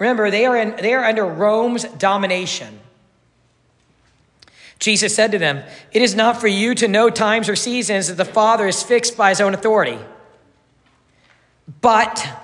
Remember, 0.00 0.32
they 0.32 0.46
are, 0.46 0.56
in, 0.56 0.74
they 0.82 0.92
are 0.92 1.04
under 1.04 1.24
Rome's 1.24 1.84
domination. 1.84 2.80
Jesus 4.80 5.14
said 5.14 5.30
to 5.30 5.38
them, 5.38 5.62
It 5.92 6.02
is 6.02 6.16
not 6.16 6.40
for 6.40 6.48
you 6.48 6.74
to 6.74 6.88
know 6.88 7.08
times 7.08 7.48
or 7.48 7.54
seasons 7.54 8.08
that 8.08 8.16
the 8.16 8.24
Father 8.24 8.66
is 8.66 8.82
fixed 8.82 9.16
by 9.16 9.28
his 9.28 9.40
own 9.40 9.54
authority. 9.54 10.00
But 11.80 12.43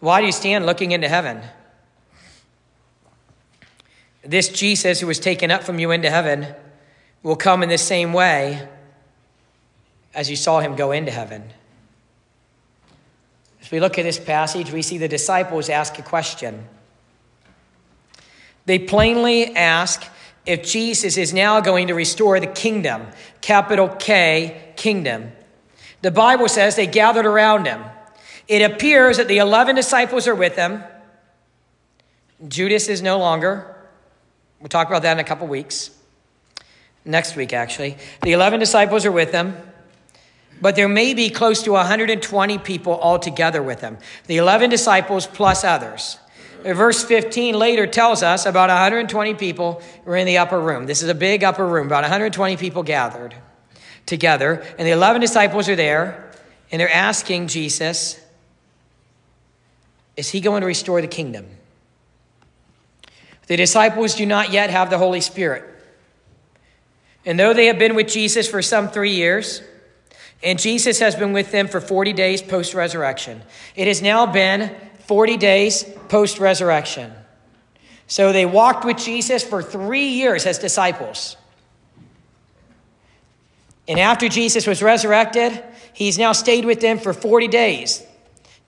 why 0.00 0.20
do 0.20 0.26
you 0.26 0.32
stand 0.32 0.66
looking 0.66 0.92
into 0.92 1.08
heaven? 1.08 1.42
This 4.22 4.48
Jesus 4.48 5.00
who 5.00 5.06
was 5.06 5.18
taken 5.18 5.50
up 5.50 5.62
from 5.62 5.78
you 5.78 5.90
into 5.90 6.10
heaven 6.10 6.46
will 7.22 7.36
come 7.36 7.62
in 7.62 7.68
the 7.68 7.78
same 7.78 8.12
way 8.12 8.68
as 10.14 10.28
you 10.28 10.36
saw 10.36 10.60
him 10.60 10.76
go 10.76 10.92
into 10.92 11.10
heaven. 11.10 11.44
As 13.60 13.70
we 13.70 13.80
look 13.80 13.98
at 13.98 14.02
this 14.02 14.18
passage, 14.18 14.72
we 14.72 14.82
see 14.82 14.98
the 14.98 15.08
disciples 15.08 15.68
ask 15.68 15.98
a 15.98 16.02
question. 16.02 16.66
They 18.64 18.78
plainly 18.78 19.54
ask 19.56 20.04
if 20.44 20.64
Jesus 20.64 21.16
is 21.16 21.34
now 21.34 21.60
going 21.60 21.88
to 21.88 21.94
restore 21.94 22.38
the 22.38 22.46
kingdom, 22.46 23.06
capital 23.40 23.88
K, 23.88 24.72
kingdom. 24.76 25.32
The 26.02 26.10
Bible 26.10 26.48
says 26.48 26.76
they 26.76 26.86
gathered 26.86 27.26
around 27.26 27.66
him. 27.66 27.82
It 28.48 28.62
appears 28.62 29.16
that 29.16 29.28
the 29.28 29.38
11 29.38 29.74
disciples 29.74 30.28
are 30.28 30.34
with 30.34 30.56
him. 30.56 30.84
Judas 32.46 32.88
is 32.88 33.02
no 33.02 33.18
longer. 33.18 33.76
We'll 34.60 34.68
talk 34.68 34.88
about 34.88 35.02
that 35.02 35.12
in 35.12 35.18
a 35.18 35.24
couple 35.24 35.46
weeks. 35.46 35.90
Next 37.04 37.36
week, 37.36 37.52
actually. 37.52 37.96
The 38.22 38.32
11 38.32 38.60
disciples 38.60 39.04
are 39.04 39.12
with 39.12 39.32
him, 39.32 39.56
but 40.60 40.76
there 40.76 40.88
may 40.88 41.14
be 41.14 41.30
close 41.30 41.62
to 41.62 41.72
120 41.72 42.58
people 42.58 42.94
all 42.94 43.18
together 43.18 43.62
with 43.62 43.80
him. 43.80 43.98
The 44.26 44.38
11 44.38 44.70
disciples 44.70 45.26
plus 45.26 45.64
others. 45.64 46.18
Verse 46.64 47.04
15 47.04 47.54
later 47.54 47.86
tells 47.86 48.24
us 48.24 48.44
about 48.44 48.70
120 48.70 49.34
people 49.34 49.82
were 50.04 50.16
in 50.16 50.26
the 50.26 50.38
upper 50.38 50.60
room. 50.60 50.86
This 50.86 51.02
is 51.02 51.08
a 51.08 51.14
big 51.14 51.44
upper 51.44 51.64
room, 51.64 51.86
about 51.86 52.02
120 52.02 52.56
people 52.56 52.82
gathered 52.82 53.36
together. 54.04 54.64
And 54.76 54.86
the 54.86 54.92
11 54.92 55.20
disciples 55.20 55.68
are 55.68 55.76
there, 55.76 56.32
and 56.72 56.80
they're 56.80 56.92
asking 56.92 57.46
Jesus, 57.48 58.20
Is 60.16 60.30
he 60.30 60.40
going 60.40 60.62
to 60.62 60.66
restore 60.66 61.00
the 61.00 61.06
kingdom? 61.06 61.46
The 63.46 63.56
disciples 63.56 64.14
do 64.14 64.26
not 64.26 64.50
yet 64.50 64.70
have 64.70 64.90
the 64.90 64.98
Holy 64.98 65.20
Spirit. 65.20 65.64
And 67.24 67.38
though 67.38 67.52
they 67.52 67.66
have 67.66 67.78
been 67.78 67.94
with 67.94 68.08
Jesus 68.08 68.48
for 68.48 68.62
some 68.62 68.88
three 68.88 69.12
years, 69.12 69.62
and 70.42 70.58
Jesus 70.58 70.98
has 71.00 71.14
been 71.16 71.32
with 71.32 71.50
them 71.50 71.68
for 71.68 71.80
40 71.80 72.12
days 72.12 72.42
post 72.42 72.74
resurrection, 72.74 73.42
it 73.74 73.86
has 73.86 74.02
now 74.02 74.26
been 74.26 74.74
40 75.00 75.36
days 75.36 75.84
post 76.08 76.38
resurrection. 76.38 77.12
So 78.06 78.32
they 78.32 78.46
walked 78.46 78.84
with 78.84 78.98
Jesus 78.98 79.42
for 79.42 79.62
three 79.62 80.08
years 80.08 80.46
as 80.46 80.58
disciples. 80.58 81.36
And 83.88 83.98
after 83.98 84.28
Jesus 84.28 84.66
was 84.66 84.82
resurrected, 84.82 85.62
he's 85.92 86.18
now 86.18 86.32
stayed 86.32 86.64
with 86.64 86.80
them 86.80 86.98
for 86.98 87.12
40 87.12 87.48
days. 87.48 88.04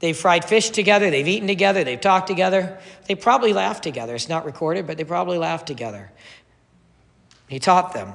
They've 0.00 0.16
fried 0.16 0.44
fish 0.44 0.70
together, 0.70 1.10
they've 1.10 1.26
eaten 1.26 1.48
together, 1.48 1.82
they've 1.82 2.00
talked 2.00 2.28
together. 2.28 2.78
They 3.06 3.14
probably 3.14 3.52
laughed 3.52 3.82
together. 3.82 4.14
It's 4.14 4.28
not 4.28 4.44
recorded, 4.44 4.86
but 4.86 4.96
they 4.96 5.04
probably 5.04 5.38
laughed 5.38 5.66
together. 5.66 6.10
He 7.48 7.58
taught 7.58 7.94
them. 7.94 8.12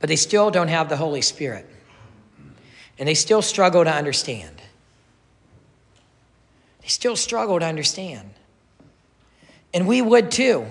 But 0.00 0.08
they 0.08 0.16
still 0.16 0.50
don't 0.50 0.68
have 0.68 0.88
the 0.88 0.96
Holy 0.96 1.20
Spirit. 1.20 1.68
And 2.98 3.06
they 3.06 3.14
still 3.14 3.42
struggle 3.42 3.84
to 3.84 3.92
understand. 3.92 4.62
They 6.80 6.88
still 6.88 7.16
struggle 7.16 7.58
to 7.58 7.66
understand. 7.66 8.30
And 9.74 9.86
we 9.86 10.00
would 10.00 10.30
too. 10.30 10.66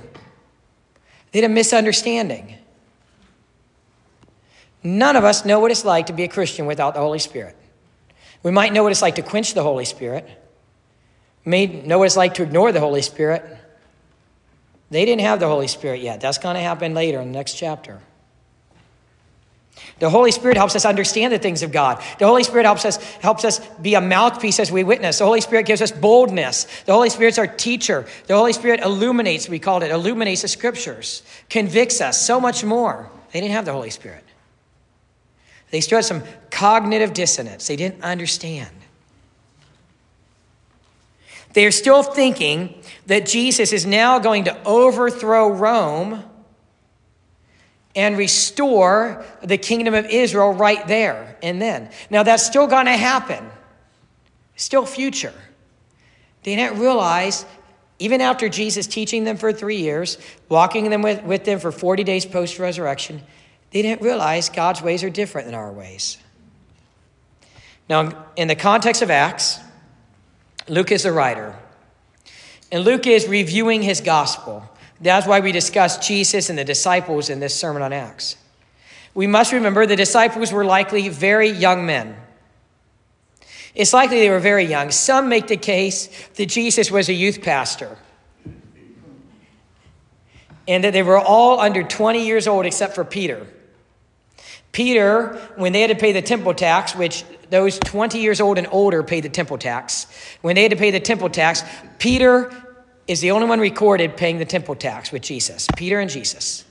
They 1.32 1.42
had 1.42 1.52
a 1.52 1.54
misunderstanding. 1.54 2.56
None 4.82 5.16
of 5.16 5.24
us 5.24 5.46
know 5.46 5.60
what 5.60 5.70
it's 5.70 5.86
like 5.86 6.08
to 6.08 6.14
be 6.14 6.24
a 6.24 6.28
Christian 6.28 6.66
without 6.66 6.94
the 6.94 7.02
Holy 7.02 7.20
Spirit. 7.20 7.56
We 8.46 8.52
might 8.52 8.74
know 8.74 8.84
what 8.84 8.92
it's 8.92 9.02
like 9.02 9.16
to 9.16 9.24
quench 9.24 9.56
the 9.56 9.64
Holy 9.64 9.86
Spirit, 9.86 10.30
may 11.46 11.66
know 11.66 11.98
what 11.98 12.06
it's 12.06 12.16
like 12.16 12.36
to 12.36 12.44
ignore 12.44 12.72
the 12.72 12.80
Holy 12.80 13.02
Spirit. 13.02 13.44
They 14.92 15.04
didn't 15.04 15.22
have 15.22 15.40
the 15.40 15.48
Holy 15.48 15.66
Spirit 15.66 16.02
yet. 16.02 16.22
That's 16.22 16.38
going 16.38 16.54
to 16.54 16.62
happen 16.62 16.94
later 16.94 17.20
in 17.20 17.32
the 17.32 17.38
next 17.40 17.56
chapter. 17.56 18.00
The 19.98 20.12
Holy 20.12 20.32
Spirit 20.32 20.58
helps 20.58 20.76
us 20.76 20.86
understand 20.86 21.34
the 21.34 21.40
things 21.40 21.64
of 21.64 21.72
God. 21.72 22.04
The 22.20 22.28
Holy 22.28 22.44
Spirit 22.44 22.66
helps 22.66 22.86
us, 22.86 22.98
helps 23.16 23.46
us 23.46 23.66
be 23.82 23.96
a 23.96 24.02
mouthpiece 24.02 24.60
as 24.60 24.72
we 24.72 24.84
witness. 24.84 25.18
The 25.18 25.26
Holy 25.26 25.42
Spirit 25.42 25.66
gives 25.66 25.82
us 25.82 25.92
boldness. 25.92 26.68
The 26.86 26.94
Holy 26.94 27.10
Spirit's 27.10 27.40
our 27.40 27.48
teacher. 27.48 28.06
The 28.28 28.36
Holy 28.36 28.54
Spirit 28.54 28.80
illuminates, 28.82 29.50
we 29.50 29.58
called 29.58 29.82
it, 29.82 29.90
illuminates 29.90 30.44
the 30.44 30.50
scriptures, 30.50 31.24
convicts 31.50 32.00
us, 32.00 32.22
so 32.24 32.40
much 32.40 32.64
more. 32.64 33.10
They 33.32 33.42
didn't 33.42 33.54
have 33.54 33.66
the 33.66 33.74
Holy 33.74 33.90
Spirit. 33.90 34.25
They 35.72 35.82
still 35.82 35.98
had 35.98 36.06
some 36.06 36.24
cognitive 36.52 37.14
dissonance. 37.14 37.68
They 37.68 37.76
didn't 37.76 38.04
understand. 38.04 38.70
They 41.54 41.66
are 41.66 41.72
still 41.72 42.04
thinking 42.04 42.82
that 43.08 43.26
Jesus 43.26 43.72
is 43.72 43.86
now 43.86 44.20
going 44.20 44.44
to 44.44 44.64
overthrow 44.66 45.50
Rome 45.50 46.24
and 47.96 48.18
restore 48.18 49.26
the 49.42 49.58
kingdom 49.58 49.94
of 49.94 50.06
Israel 50.08 50.52
right 50.54 50.86
there 50.88 51.38
and 51.42 51.62
then. 51.62 51.90
Now, 52.10 52.24
that's 52.24 52.46
still 52.46 52.68
going 52.68 52.88
to 52.88 52.98
happen, 52.98 53.50
still 54.58 54.86
future. 54.86 55.34
They 56.44 56.58
didn't 56.58 56.80
realize, 56.80 57.46
even 58.00 58.20
after 58.20 58.50
Jesus 58.50 58.86
teaching 58.86 59.24
them 59.24 59.38
for 59.38 59.54
three 59.54 59.78
years, 59.78 60.18
walking 60.50 60.90
them 60.90 61.02
with, 61.02 61.24
with 61.24 61.46
them 61.46 61.60
for 61.60 61.72
40 61.72 62.04
days 62.04 62.26
post 62.26 62.60
resurrection, 62.60 63.22
they 63.72 63.82
didn't 63.82 64.02
realize 64.02 64.50
God's 64.50 64.82
ways 64.82 65.04
are 65.04 65.10
different 65.10 65.48
than 65.48 65.56
our 65.56 65.72
ways. 65.72 66.18
Now, 67.90 68.26
in 68.36 68.48
the 68.48 68.56
context 68.56 69.02
of 69.02 69.12
Acts, 69.12 69.60
Luke 70.68 70.92
is 70.92 71.04
the 71.04 71.12
writer, 71.12 71.56
and 72.72 72.84
Luke 72.84 73.06
is 73.06 73.28
reviewing 73.28 73.84
his 73.84 74.02
gospel. 74.02 74.68
That's 75.00 75.28
why 75.28 75.40
we 75.40 75.52
discuss 75.52 76.06
Jesus 76.06 76.50
and 76.50 76.58
the 76.58 76.64
disciples 76.64 77.30
in 77.30 77.40
this 77.40 77.54
sermon 77.54 77.82
on 77.82 77.94
Acts. 77.94 78.38
We 79.14 79.28
must 79.28 79.54
remember 79.54 79.86
the 79.86 79.96
disciples 79.96 80.52
were 80.52 80.66
likely 80.66 81.10
very 81.10 81.50
young 81.50 81.86
men. 81.86 82.16
It's 83.76 83.94
likely 83.94 84.20
they 84.20 84.30
were 84.30 84.40
very 84.40 84.64
young. 84.64 84.90
Some 84.90 85.30
make 85.30 85.48
the 85.48 85.58
case 85.58 86.10
that 86.36 86.48
Jesus 86.48 86.90
was 86.90 87.10
a 87.10 87.14
youth 87.14 87.42
pastor 87.42 87.98
and 90.68 90.84
that 90.84 90.94
they 90.94 91.04
were 91.04 91.20
all 91.20 91.60
under 91.60 91.84
20 91.84 92.26
years 92.26 92.48
old 92.48 92.66
except 92.66 92.96
for 92.96 93.04
Peter. 93.04 93.46
Peter, 94.72 95.40
when 95.56 95.72
they 95.72 95.82
had 95.82 95.90
to 95.90 95.96
pay 95.96 96.12
the 96.12 96.22
temple 96.22 96.54
tax, 96.54 96.96
which 96.96 97.24
those 97.50 97.80
20 97.80 98.20
years 98.20 98.42
old 98.42 98.58
and 98.58 98.68
older 98.72 99.04
paid 99.04 99.24
the 99.24 99.30
temple 99.30 99.58
tax, 99.58 100.06
when 100.42 100.56
they 100.56 100.64
had 100.64 100.72
to 100.72 100.78
pay 100.78 100.92
the 100.92 101.00
temple 101.00 101.30
tax, 101.30 101.64
Peter 101.98 102.52
is 103.08 103.22
the 103.22 103.32
only 103.32 103.48
one 103.48 103.60
recorded 103.60 104.18
paying 104.18 104.38
the 104.38 104.46
temple 104.46 104.76
tax 104.76 105.12
with 105.12 105.22
Jesus. 105.22 105.68
Peter 105.78 106.00
and 106.00 106.10
Jesus. 106.10 106.66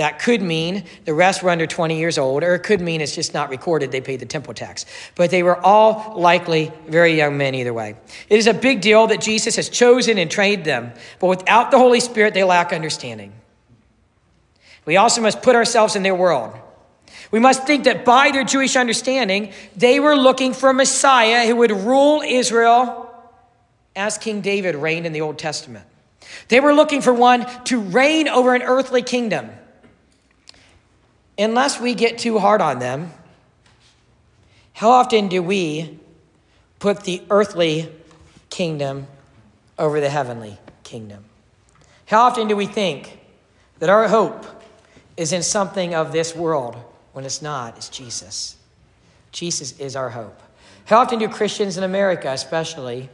That 0.00 0.18
could 0.18 0.40
mean 0.40 0.84
the 1.04 1.12
rest 1.12 1.42
were 1.42 1.50
under 1.50 1.66
20 1.66 1.98
years 1.98 2.16
old, 2.16 2.42
or 2.42 2.54
it 2.54 2.60
could 2.60 2.80
mean 2.80 3.02
it's 3.02 3.14
just 3.14 3.34
not 3.34 3.50
recorded 3.50 3.92
they 3.92 4.00
paid 4.00 4.20
the 4.20 4.24
temple 4.24 4.54
tax. 4.54 4.86
But 5.14 5.30
they 5.30 5.42
were 5.42 5.62
all 5.62 6.14
likely 6.16 6.72
very 6.86 7.18
young 7.18 7.36
men 7.36 7.54
either 7.54 7.74
way. 7.74 7.96
It 8.30 8.38
is 8.38 8.46
a 8.46 8.54
big 8.54 8.80
deal 8.80 9.08
that 9.08 9.20
Jesus 9.20 9.56
has 9.56 9.68
chosen 9.68 10.16
and 10.16 10.30
trained 10.30 10.64
them, 10.64 10.92
but 11.18 11.26
without 11.26 11.70
the 11.70 11.76
Holy 11.76 12.00
Spirit, 12.00 12.32
they 12.32 12.44
lack 12.44 12.72
understanding. 12.72 13.34
We 14.86 14.96
also 14.96 15.20
must 15.20 15.42
put 15.42 15.54
ourselves 15.54 15.94
in 15.96 16.02
their 16.02 16.14
world. 16.14 16.58
We 17.30 17.38
must 17.38 17.66
think 17.66 17.84
that 17.84 18.06
by 18.06 18.30
their 18.30 18.44
Jewish 18.44 18.76
understanding, 18.76 19.52
they 19.76 20.00
were 20.00 20.16
looking 20.16 20.54
for 20.54 20.70
a 20.70 20.74
Messiah 20.74 21.46
who 21.46 21.56
would 21.56 21.72
rule 21.72 22.22
Israel 22.22 23.06
as 23.94 24.16
King 24.16 24.40
David 24.40 24.76
reigned 24.76 25.04
in 25.04 25.12
the 25.12 25.20
Old 25.20 25.38
Testament. 25.38 25.84
They 26.48 26.60
were 26.60 26.72
looking 26.72 27.02
for 27.02 27.12
one 27.12 27.44
to 27.64 27.78
reign 27.78 28.28
over 28.28 28.54
an 28.54 28.62
earthly 28.62 29.02
kingdom. 29.02 29.50
Unless 31.40 31.80
we 31.80 31.94
get 31.94 32.18
too 32.18 32.38
hard 32.38 32.60
on 32.60 32.80
them, 32.80 33.12
how 34.74 34.90
often 34.90 35.28
do 35.28 35.42
we 35.42 35.98
put 36.78 37.04
the 37.04 37.22
earthly 37.30 37.90
kingdom 38.50 39.06
over 39.78 40.00
the 40.00 40.10
heavenly 40.10 40.58
kingdom? 40.84 41.24
How 42.06 42.22
often 42.22 42.46
do 42.46 42.56
we 42.56 42.66
think 42.66 43.20
that 43.78 43.88
our 43.88 44.08
hope 44.08 44.44
is 45.16 45.32
in 45.32 45.42
something 45.42 45.94
of 45.94 46.12
this 46.12 46.36
world 46.36 46.76
when 47.14 47.24
it's 47.24 47.40
not? 47.40 47.76
It's 47.76 47.88
Jesus. 47.88 48.56
Jesus 49.32 49.78
is 49.78 49.96
our 49.96 50.10
hope. 50.10 50.42
How 50.84 50.98
often 50.98 51.18
do 51.20 51.28
Christians 51.28 51.78
in 51.78 51.84
America, 51.84 52.30
especially, 52.30 53.08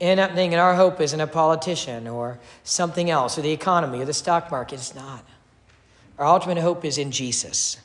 end 0.00 0.18
up 0.18 0.32
thinking 0.34 0.58
our 0.58 0.74
hope 0.74 1.00
is 1.00 1.12
in 1.12 1.20
a 1.20 1.26
politician 1.26 2.08
or 2.08 2.38
something 2.64 3.10
else, 3.10 3.38
or 3.38 3.42
the 3.42 3.52
economy 3.52 4.00
or 4.00 4.04
the 4.04 4.12
stock 4.12 4.50
market. 4.50 4.76
It's 4.76 4.94
not. 4.94 5.24
Our 6.18 6.26
ultimate 6.26 6.58
hope 6.58 6.84
is 6.84 6.98
in 6.98 7.10
Jesus. 7.10 7.78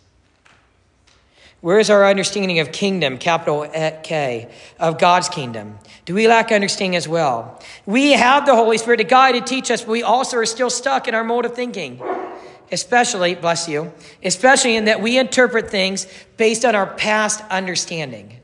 Where 1.62 1.79
is 1.79 1.89
our 1.89 2.05
understanding 2.05 2.59
of 2.59 2.71
kingdom, 2.71 3.17
capital 3.17 3.67
K, 4.03 4.50
of 4.79 4.98
God's 4.98 5.27
kingdom? 5.27 5.77
Do 6.05 6.13
we 6.13 6.27
lack 6.27 6.51
understanding 6.51 6.95
as 6.95 7.07
well? 7.07 7.62
We 7.86 8.13
have 8.13 8.45
the 8.45 8.55
Holy 8.55 8.77
Spirit 8.77 8.98
to 8.98 9.03
guide 9.03 9.36
and 9.36 9.45
teach 9.45 9.69
us, 9.69 9.81
but 9.81 9.91
we 9.91 10.03
also 10.03 10.38
are 10.38 10.45
still 10.45 10.69
stuck 10.69 11.07
in 11.09 11.15
our 11.15 11.24
mode 11.24 11.45
of 11.45 11.55
thinking. 11.55 12.01
Especially, 12.71 13.36
bless 13.36 13.67
you, 13.67 13.91
especially 14.24 14.75
in 14.75 14.86
that 14.86 15.01
we 15.01 15.17
interpret 15.17 15.69
things 15.69 16.07
based 16.38 16.63
on 16.63 16.75
our 16.75 16.86
past 16.86 17.43
understanding. 17.50 18.38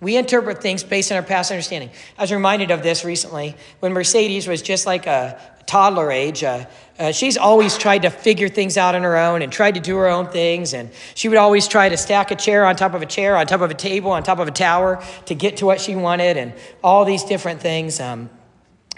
We 0.00 0.16
interpret 0.16 0.62
things 0.62 0.82
based 0.82 1.12
on 1.12 1.18
our 1.18 1.22
past 1.22 1.52
understanding. 1.52 1.90
I 2.18 2.22
was 2.22 2.32
reminded 2.32 2.70
of 2.70 2.82
this 2.82 3.04
recently 3.04 3.54
when 3.80 3.92
Mercedes 3.92 4.48
was 4.48 4.62
just 4.62 4.86
like 4.86 5.06
a 5.06 5.38
toddler 5.70 6.10
age. 6.10 6.42
Uh, 6.42 6.64
uh, 6.98 7.12
she's 7.12 7.38
always 7.38 7.78
tried 7.78 8.02
to 8.02 8.10
figure 8.10 8.48
things 8.48 8.76
out 8.76 8.96
on 8.96 9.02
her 9.02 9.16
own 9.16 9.40
and 9.40 9.52
tried 9.52 9.74
to 9.74 9.80
do 9.80 9.96
her 9.96 10.08
own 10.08 10.26
things. 10.26 10.74
And 10.74 10.90
she 11.14 11.28
would 11.28 11.38
always 11.38 11.68
try 11.68 11.88
to 11.88 11.96
stack 11.96 12.32
a 12.32 12.34
chair 12.34 12.66
on 12.66 12.74
top 12.74 12.92
of 12.92 13.02
a 13.02 13.06
chair, 13.06 13.36
on 13.36 13.46
top 13.46 13.60
of 13.60 13.70
a 13.70 13.74
table, 13.74 14.10
on 14.10 14.24
top 14.24 14.40
of 14.40 14.48
a 14.48 14.50
tower 14.50 15.02
to 15.26 15.34
get 15.34 15.58
to 15.58 15.66
what 15.66 15.80
she 15.80 15.94
wanted, 15.94 16.36
and 16.36 16.52
all 16.82 17.04
these 17.04 17.22
different 17.22 17.60
things. 17.60 18.00
Um, 18.00 18.28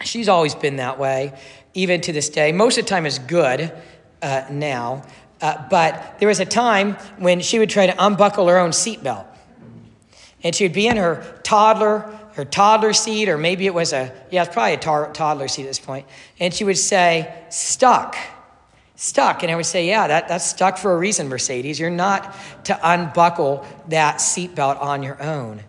she's 0.03 0.29
always 0.31 0.55
been 0.55 0.77
that 0.77 0.99
way, 0.99 1.39
even 1.75 2.01
to 2.01 2.13
this 2.13 2.31
day. 2.31 2.53
Most 2.53 2.79
of 2.79 2.87
the 2.87 2.89
time 2.89 3.05
is 3.05 3.19
good 3.19 3.71
uh, 4.23 4.45
now. 4.51 5.05
Uh, 5.43 5.63
but 5.69 6.19
there 6.21 6.29
was 6.29 6.41
a 6.41 6.47
time 6.47 6.95
when 7.19 7.41
she 7.41 7.59
would 7.59 7.69
try 7.69 7.87
to 7.87 7.95
unbuckle 8.07 8.49
her 8.49 8.59
own 8.59 8.71
seatbelt. 8.71 9.27
And 10.43 10.55
she 10.55 10.65
would 10.65 10.73
be 10.73 10.87
in 10.87 10.97
her 10.97 11.39
toddler, 11.43 12.19
her 12.35 12.45
toddler 12.45 12.93
seat, 12.93 13.29
or 13.29 13.37
maybe 13.37 13.67
it 13.67 13.75
was 13.75 13.93
a, 13.93 14.13
yeah, 14.31 14.45
it's 14.45 14.53
probably 14.53 14.75
a 14.75 14.79
tar- 14.79 15.13
toddler 15.13 15.49
seat 15.49 15.63
at 15.63 15.69
this 15.69 15.79
point. 15.79 16.07
And 16.41 16.53
she 16.53 16.65
would 16.65 16.79
say, 16.79 17.33
stuck, 17.51 18.17
stuck. 18.97 19.43
And 19.43 19.53
I 19.53 19.57
would 19.57 19.67
say, 19.67 19.87
yeah, 19.87 20.07
that, 20.09 20.29
that's 20.29 20.47
stuck 20.47 20.79
for 20.79 20.95
a 20.95 20.99
reason, 20.99 21.29
Mercedes. 21.29 21.79
You're 21.79 21.91
not 21.91 22.35
to 22.65 22.79
unbuckle 22.83 23.67
that 23.89 24.17
seatbelt 24.17 24.81
on 24.81 25.03
your 25.03 25.23
own. 25.23 25.63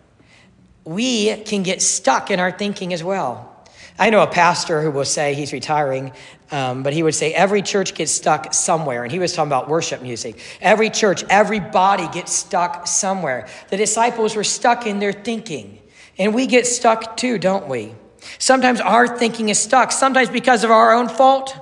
We 0.85 1.35
can 1.43 1.63
get 1.63 1.81
stuck 1.81 2.31
in 2.31 2.39
our 2.39 2.51
thinking 2.51 2.93
as 2.93 3.03
well. 3.03 3.49
I 3.97 4.09
know 4.09 4.23
a 4.23 4.27
pastor 4.27 4.81
who 4.81 4.89
will 4.89 5.05
say 5.05 5.33
he's 5.35 5.53
retiring, 5.53 6.13
um, 6.51 6.81
but 6.81 6.93
he 6.93 7.03
would 7.03 7.13
say 7.13 7.33
every 7.33 7.61
church 7.61 7.93
gets 7.93 8.11
stuck 8.11 8.53
somewhere. 8.53 9.03
And 9.03 9.11
he 9.11 9.19
was 9.19 9.33
talking 9.33 9.49
about 9.49 9.69
worship 9.69 10.01
music. 10.01 10.39
Every 10.61 10.89
church, 10.89 11.23
every 11.29 11.59
body 11.59 12.07
gets 12.07 12.31
stuck 12.31 12.87
somewhere. 12.87 13.47
The 13.69 13.77
disciples 13.77 14.35
were 14.35 14.43
stuck 14.43 14.87
in 14.87 14.99
their 14.99 15.13
thinking. 15.13 15.79
And 16.17 16.33
we 16.33 16.47
get 16.47 16.67
stuck 16.67 17.17
too, 17.17 17.37
don't 17.37 17.67
we? 17.67 17.95
Sometimes 18.37 18.79
our 18.79 19.17
thinking 19.17 19.49
is 19.49 19.59
stuck, 19.59 19.91
sometimes 19.91 20.29
because 20.29 20.63
of 20.63 20.71
our 20.71 20.93
own 20.93 21.09
fault, 21.09 21.55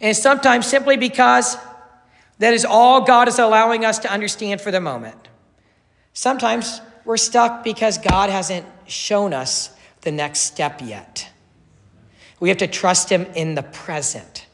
and 0.00 0.16
sometimes 0.16 0.66
simply 0.66 0.96
because 0.96 1.56
that 2.38 2.52
is 2.52 2.64
all 2.64 3.02
God 3.02 3.28
is 3.28 3.38
allowing 3.38 3.84
us 3.84 4.00
to 4.00 4.10
understand 4.10 4.60
for 4.60 4.70
the 4.70 4.80
moment. 4.80 5.28
Sometimes 6.12 6.80
we're 7.04 7.16
stuck 7.16 7.64
because 7.64 7.98
God 7.98 8.30
hasn't 8.30 8.66
shown 8.86 9.32
us 9.32 9.70
the 10.02 10.12
next 10.12 10.40
step 10.40 10.80
yet. 10.82 11.28
We 12.40 12.48
have 12.48 12.58
to 12.58 12.66
trust 12.66 13.10
Him 13.10 13.26
in 13.34 13.54
the 13.54 13.62
present. 13.62 14.46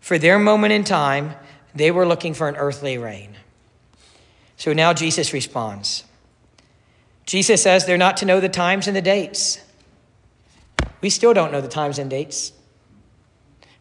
For 0.00 0.18
their 0.18 0.38
moment 0.38 0.72
in 0.72 0.84
time, 0.84 1.34
they 1.74 1.90
were 1.90 2.06
looking 2.06 2.34
for 2.34 2.48
an 2.48 2.56
earthly 2.56 2.98
reign. 2.98 3.36
So 4.56 4.72
now 4.72 4.92
Jesus 4.92 5.32
responds. 5.32 6.04
Jesus 7.26 7.62
says 7.62 7.86
they're 7.86 7.98
not 7.98 8.18
to 8.18 8.26
know 8.26 8.40
the 8.40 8.48
times 8.48 8.86
and 8.86 8.96
the 8.96 9.02
dates. 9.02 9.60
We 11.00 11.10
still 11.10 11.34
don't 11.34 11.52
know 11.52 11.60
the 11.60 11.68
times 11.68 11.98
and 11.98 12.08
dates. 12.08 12.52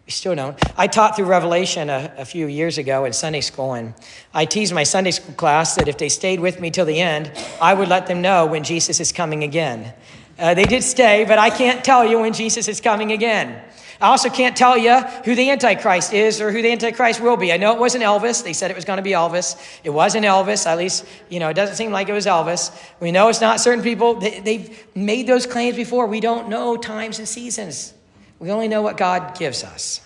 We 0.05 0.11
still 0.11 0.35
don't. 0.35 0.57
I 0.77 0.87
taught 0.87 1.15
through 1.15 1.27
Revelation 1.27 1.89
a, 1.89 2.13
a, 2.17 2.25
few 2.25 2.47
years 2.47 2.77
ago 2.77 3.05
in 3.05 3.13
Sunday 3.13 3.41
school, 3.41 3.73
and 3.75 3.93
I 4.33 4.45
teased 4.45 4.73
my 4.73 4.83
Sunday 4.83 5.11
school 5.11 5.33
class 5.35 5.75
that 5.75 5.87
if 5.87 5.97
they 5.97 6.09
stayed 6.09 6.39
with 6.39 6.59
me 6.59 6.71
till 6.71 6.85
the 6.85 6.99
end, 6.99 7.31
I 7.61 7.73
would 7.73 7.87
let 7.87 8.07
them 8.07 8.21
know 8.21 8.45
when 8.45 8.63
Jesus 8.63 8.99
is 8.99 9.11
coming 9.11 9.43
again. 9.43 9.93
Uh, 10.39 10.53
they 10.55 10.65
did 10.65 10.83
stay, 10.83 11.23
but 11.25 11.37
I 11.37 11.49
can't 11.51 11.83
tell 11.85 12.05
you 12.05 12.19
when 12.19 12.33
Jesus 12.33 12.67
is 12.67 12.81
coming 12.81 13.11
again. 13.11 13.61
I 14.01 14.07
also 14.07 14.29
can't 14.29 14.57
tell 14.57 14.77
you 14.77 14.97
who 15.25 15.35
the 15.35 15.51
Antichrist 15.51 16.11
is 16.11 16.41
or 16.41 16.51
who 16.51 16.63
the 16.63 16.71
Antichrist 16.71 17.21
will 17.21 17.37
be. 17.37 17.53
I 17.53 17.57
know 17.57 17.71
it 17.73 17.79
wasn't 17.79 18.03
Elvis. 18.03 18.43
They 18.43 18.53
said 18.53 18.71
it 18.71 18.75
was 18.75 18.83
going 18.83 18.97
to 18.97 19.03
be 19.03 19.11
Elvis. 19.11 19.55
It 19.83 19.91
wasn't 19.91 20.25
Elvis. 20.25 20.65
At 20.65 20.79
least, 20.79 21.05
you 21.29 21.39
know, 21.39 21.49
it 21.49 21.53
doesn't 21.53 21.75
seem 21.75 21.91
like 21.91 22.09
it 22.09 22.13
was 22.13 22.25
Elvis. 22.25 22.75
We 22.99 23.11
know 23.11 23.29
it's 23.29 23.41
not 23.41 23.59
certain 23.59 23.83
people. 23.83 24.15
They, 24.15 24.57
have 24.57 24.95
made 24.95 25.27
those 25.27 25.45
claims 25.45 25.75
before. 25.75 26.07
We 26.07 26.19
don't 26.19 26.49
know 26.49 26.77
times 26.77 27.19
and 27.19 27.27
seasons. 27.27 27.93
We 28.39 28.49
only 28.49 28.67
know 28.67 28.81
what 28.81 28.97
God 28.97 29.37
gives 29.37 29.63
us. 29.63 30.01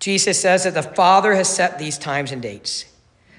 Jesus 0.00 0.40
says 0.40 0.64
that 0.64 0.74
the 0.74 0.82
Father 0.82 1.34
has 1.34 1.48
set 1.48 1.78
these 1.78 1.96
times 1.96 2.32
and 2.32 2.42
dates. 2.42 2.86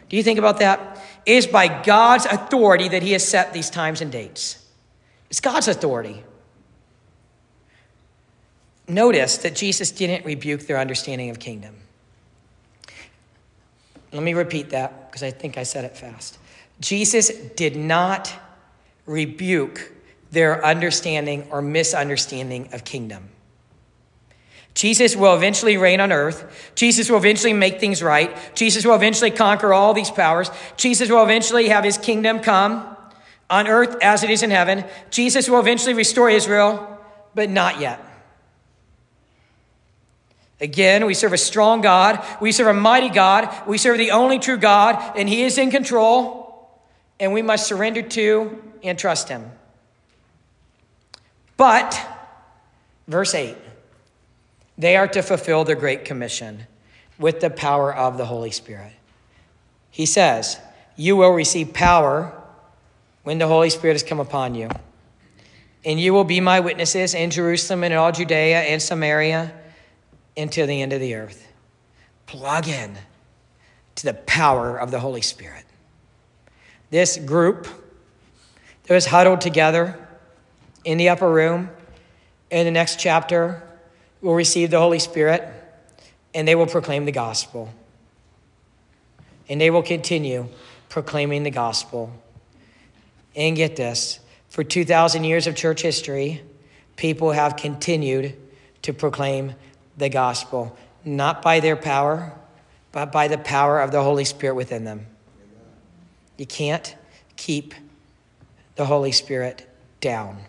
Do 0.07 0.15
you 0.15 0.23
think 0.23 0.39
about 0.39 0.59
that? 0.59 1.03
It 1.25 1.33
is 1.33 1.47
by 1.47 1.83
God's 1.83 2.25
authority 2.25 2.87
that 2.87 3.03
He 3.03 3.11
has 3.11 3.27
set 3.27 3.51
these 3.51 3.69
times 3.69 3.99
and 3.99 4.11
dates. 4.11 4.65
It's 5.29 5.41
God's 5.41 5.67
authority. 5.67 6.23
Notice 8.91 9.37
that 9.37 9.55
Jesus 9.55 9.89
didn't 9.89 10.25
rebuke 10.25 10.67
their 10.67 10.77
understanding 10.77 11.29
of 11.29 11.39
kingdom. 11.39 11.75
Let 14.11 14.21
me 14.21 14.33
repeat 14.33 14.71
that 14.71 15.09
because 15.09 15.23
I 15.23 15.31
think 15.31 15.57
I 15.57 15.63
said 15.63 15.85
it 15.85 15.95
fast. 15.95 16.37
Jesus 16.81 17.29
did 17.29 17.77
not 17.77 18.33
rebuke 19.05 19.93
their 20.31 20.65
understanding 20.65 21.47
or 21.51 21.61
misunderstanding 21.61 22.67
of 22.73 22.83
kingdom. 22.83 23.29
Jesus 24.73 25.15
will 25.15 25.35
eventually 25.37 25.77
reign 25.77 26.01
on 26.01 26.11
earth. 26.11 26.73
Jesus 26.75 27.09
will 27.09 27.17
eventually 27.17 27.53
make 27.53 27.79
things 27.79 28.03
right. 28.03 28.35
Jesus 28.55 28.85
will 28.85 28.95
eventually 28.95 29.31
conquer 29.31 29.73
all 29.73 29.93
these 29.93 30.11
powers. 30.11 30.51
Jesus 30.75 31.09
will 31.09 31.23
eventually 31.23 31.69
have 31.69 31.85
his 31.85 31.97
kingdom 31.97 32.41
come 32.41 32.93
on 33.49 33.69
earth 33.69 33.95
as 34.01 34.23
it 34.23 34.29
is 34.29 34.43
in 34.43 34.51
heaven. 34.51 34.83
Jesus 35.11 35.49
will 35.49 35.61
eventually 35.61 35.93
restore 35.93 36.29
Israel, 36.29 36.99
but 37.33 37.49
not 37.49 37.79
yet. 37.79 38.10
Again, 40.61 41.07
we 41.07 41.15
serve 41.15 41.33
a 41.33 41.39
strong 41.39 41.81
God. 41.81 42.23
We 42.39 42.51
serve 42.51 42.67
a 42.67 42.73
mighty 42.73 43.09
God. 43.09 43.49
We 43.67 43.79
serve 43.79 43.97
the 43.97 44.11
only 44.11 44.37
true 44.37 44.57
God, 44.57 45.17
and 45.17 45.27
He 45.27 45.41
is 45.43 45.57
in 45.57 45.71
control, 45.71 46.69
and 47.19 47.33
we 47.33 47.41
must 47.41 47.65
surrender 47.65 48.03
to 48.03 48.61
and 48.83 48.97
trust 48.97 49.27
Him. 49.27 49.51
But, 51.57 51.99
verse 53.07 53.33
8, 53.33 53.57
they 54.77 54.95
are 54.95 55.07
to 55.07 55.23
fulfill 55.23 55.63
the 55.63 55.75
Great 55.75 56.05
Commission 56.05 56.67
with 57.17 57.39
the 57.39 57.49
power 57.49 57.93
of 57.93 58.17
the 58.17 58.25
Holy 58.25 58.51
Spirit. 58.51 58.93
He 59.89 60.05
says, 60.05 60.59
You 60.95 61.15
will 61.15 61.31
receive 61.31 61.73
power 61.73 62.39
when 63.23 63.39
the 63.39 63.47
Holy 63.47 63.71
Spirit 63.71 63.93
has 63.95 64.03
come 64.03 64.19
upon 64.19 64.53
you. 64.53 64.69
And 65.83 65.99
you 65.99 66.13
will 66.13 66.23
be 66.23 66.39
my 66.39 66.59
witnesses 66.59 67.15
in 67.15 67.31
Jerusalem 67.31 67.83
and 67.83 67.93
in 67.93 67.99
all 67.99 68.11
Judea 68.11 68.61
and 68.61 68.79
Samaria 68.79 69.53
into 70.35 70.65
the 70.65 70.81
end 70.81 70.93
of 70.93 70.99
the 70.99 71.15
earth. 71.15 71.47
Plug 72.25 72.67
in 72.67 72.97
to 73.95 74.05
the 74.05 74.13
power 74.13 74.77
of 74.77 74.91
the 74.91 74.99
Holy 74.99 75.21
Spirit. 75.21 75.65
This 76.89 77.17
group 77.17 77.67
that 78.83 78.93
was 78.93 79.05
huddled 79.05 79.41
together 79.41 79.97
in 80.83 80.97
the 80.97 81.09
upper 81.09 81.29
room 81.29 81.69
in 82.49 82.65
the 82.65 82.71
next 82.71 82.99
chapter 82.99 83.63
will 84.21 84.33
receive 84.33 84.71
the 84.71 84.79
Holy 84.79 84.99
Spirit 84.99 85.47
and 86.33 86.47
they 86.47 86.55
will 86.55 86.67
proclaim 86.67 87.05
the 87.05 87.11
gospel. 87.11 87.69
And 89.49 89.59
they 89.59 89.69
will 89.69 89.83
continue 89.83 90.47
proclaiming 90.89 91.43
the 91.43 91.51
gospel. 91.51 92.11
And 93.35 93.55
get 93.55 93.75
this 93.75 94.19
for 94.49 94.63
2,000 94.63 95.23
years 95.23 95.47
of 95.47 95.55
church 95.55 95.81
history, 95.81 96.41
people 96.95 97.31
have 97.31 97.55
continued 97.55 98.35
to 98.81 98.93
proclaim 98.93 99.55
the 100.01 100.09
gospel, 100.09 100.75
not 101.05 101.41
by 101.41 101.59
their 101.59 101.77
power, 101.77 102.33
but 102.91 103.11
by 103.11 103.27
the 103.27 103.37
power 103.37 103.79
of 103.79 103.91
the 103.91 104.03
Holy 104.03 104.25
Spirit 104.25 104.55
within 104.55 104.83
them. 104.83 105.05
You 106.37 106.45
can't 106.45 106.95
keep 107.37 107.73
the 108.75 108.85
Holy 108.85 109.11
Spirit 109.11 109.69
down. 110.01 110.39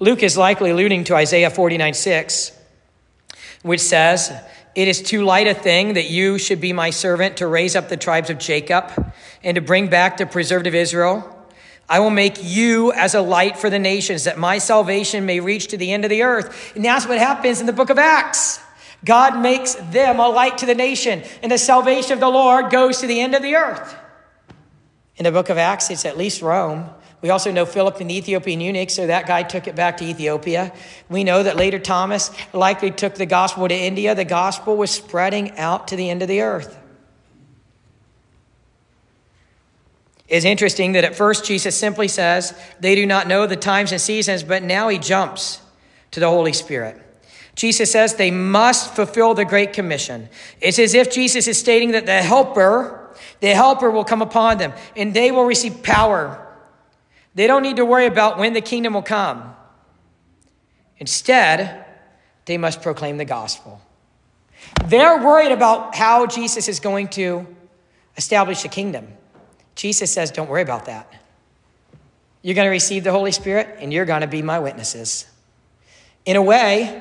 Luke 0.00 0.22
is 0.22 0.36
likely 0.36 0.70
alluding 0.70 1.04
to 1.04 1.14
Isaiah 1.14 1.48
49 1.48 1.94
6, 1.94 2.52
which 3.62 3.80
says, 3.80 4.32
It 4.74 4.88
is 4.88 5.00
too 5.00 5.24
light 5.24 5.46
a 5.46 5.54
thing 5.54 5.94
that 5.94 6.10
you 6.10 6.38
should 6.38 6.60
be 6.60 6.72
my 6.72 6.90
servant 6.90 7.36
to 7.38 7.46
raise 7.46 7.76
up 7.76 7.88
the 7.88 7.96
tribes 7.96 8.30
of 8.30 8.38
Jacob 8.38 9.12
and 9.44 9.54
to 9.54 9.60
bring 9.60 9.88
back 9.88 10.16
the 10.16 10.26
preserved 10.26 10.66
of 10.66 10.74
Israel. 10.74 11.37
I 11.88 12.00
will 12.00 12.10
make 12.10 12.42
you 12.42 12.92
as 12.92 13.14
a 13.14 13.22
light 13.22 13.56
for 13.56 13.70
the 13.70 13.78
nations, 13.78 14.24
that 14.24 14.38
my 14.38 14.58
salvation 14.58 15.24
may 15.24 15.40
reach 15.40 15.68
to 15.68 15.76
the 15.76 15.92
end 15.92 16.04
of 16.04 16.10
the 16.10 16.22
earth. 16.22 16.72
And 16.76 16.84
that's 16.84 17.06
what 17.06 17.18
happens 17.18 17.60
in 17.60 17.66
the 17.66 17.72
book 17.72 17.90
of 17.90 17.98
Acts. 17.98 18.60
God 19.04 19.40
makes 19.40 19.74
them 19.74 20.18
a 20.18 20.28
light 20.28 20.58
to 20.58 20.66
the 20.66 20.74
nation, 20.74 21.22
and 21.42 21.50
the 21.50 21.58
salvation 21.58 22.12
of 22.12 22.20
the 22.20 22.28
Lord 22.28 22.70
goes 22.70 22.98
to 22.98 23.06
the 23.06 23.20
end 23.20 23.34
of 23.34 23.42
the 23.42 23.54
earth. 23.54 23.96
In 25.16 25.24
the 25.24 25.32
book 25.32 25.48
of 25.48 25.56
Acts, 25.56 25.90
it's 25.90 26.04
at 26.04 26.18
least 26.18 26.42
Rome. 26.42 26.90
We 27.20 27.30
also 27.30 27.50
know 27.50 27.66
Philip 27.66 28.00
and 28.00 28.10
the 28.10 28.16
Ethiopian 28.16 28.60
eunuch, 28.60 28.90
so 28.90 29.06
that 29.06 29.26
guy 29.26 29.42
took 29.42 29.66
it 29.66 29.74
back 29.74 29.96
to 29.96 30.04
Ethiopia. 30.04 30.72
We 31.08 31.24
know 31.24 31.42
that 31.42 31.56
later 31.56 31.78
Thomas 31.78 32.30
likely 32.52 32.90
took 32.90 33.14
the 33.14 33.26
gospel 33.26 33.66
to 33.66 33.74
India. 33.74 34.14
The 34.14 34.24
gospel 34.24 34.76
was 34.76 34.90
spreading 34.90 35.56
out 35.58 35.88
to 35.88 35.96
the 35.96 36.10
end 36.10 36.22
of 36.22 36.28
the 36.28 36.42
earth. 36.42 36.78
It's 40.28 40.44
interesting 40.44 40.92
that 40.92 41.04
at 41.04 41.16
first 41.16 41.44
Jesus 41.44 41.76
simply 41.76 42.08
says 42.08 42.58
they 42.80 42.94
do 42.94 43.06
not 43.06 43.26
know 43.26 43.46
the 43.46 43.56
times 43.56 43.92
and 43.92 44.00
seasons, 44.00 44.42
but 44.42 44.62
now 44.62 44.88
he 44.88 44.98
jumps 44.98 45.60
to 46.10 46.20
the 46.20 46.28
Holy 46.28 46.52
Spirit. 46.52 47.00
Jesus 47.54 47.90
says 47.90 48.14
they 48.14 48.30
must 48.30 48.94
fulfill 48.94 49.34
the 49.34 49.44
Great 49.44 49.72
Commission. 49.72 50.28
It's 50.60 50.78
as 50.78 50.94
if 50.94 51.10
Jesus 51.10 51.48
is 51.48 51.58
stating 51.58 51.92
that 51.92 52.06
the 52.06 52.22
Helper 52.22 52.98
the 53.40 53.48
helper 53.48 53.90
will 53.90 54.04
come 54.04 54.22
upon 54.22 54.58
them, 54.58 54.72
and 54.96 55.14
they 55.14 55.30
will 55.30 55.44
receive 55.44 55.82
power. 55.82 56.44
They 57.34 57.46
don't 57.46 57.62
need 57.62 57.76
to 57.76 57.84
worry 57.84 58.06
about 58.06 58.38
when 58.38 58.52
the 58.52 58.60
kingdom 58.60 58.94
will 58.94 59.02
come. 59.02 59.54
Instead, 60.98 61.84
they 62.46 62.58
must 62.58 62.82
proclaim 62.82 63.18
the 63.18 63.24
gospel. 63.24 63.80
They're 64.86 65.18
worried 65.18 65.52
about 65.52 65.94
how 65.94 66.26
Jesus 66.26 66.68
is 66.68 66.80
going 66.80 67.08
to 67.08 67.46
establish 68.16 68.62
the 68.62 68.68
kingdom. 68.68 69.06
Jesus 69.78 70.12
says, 70.12 70.32
Don't 70.32 70.50
worry 70.50 70.62
about 70.62 70.86
that. 70.86 71.10
You're 72.42 72.56
going 72.56 72.66
to 72.66 72.70
receive 72.70 73.04
the 73.04 73.12
Holy 73.12 73.30
Spirit, 73.30 73.76
and 73.78 73.92
you're 73.92 74.04
going 74.04 74.22
to 74.22 74.26
be 74.26 74.42
my 74.42 74.58
witnesses. 74.58 75.24
In 76.26 76.34
a 76.34 76.42
way, 76.42 77.00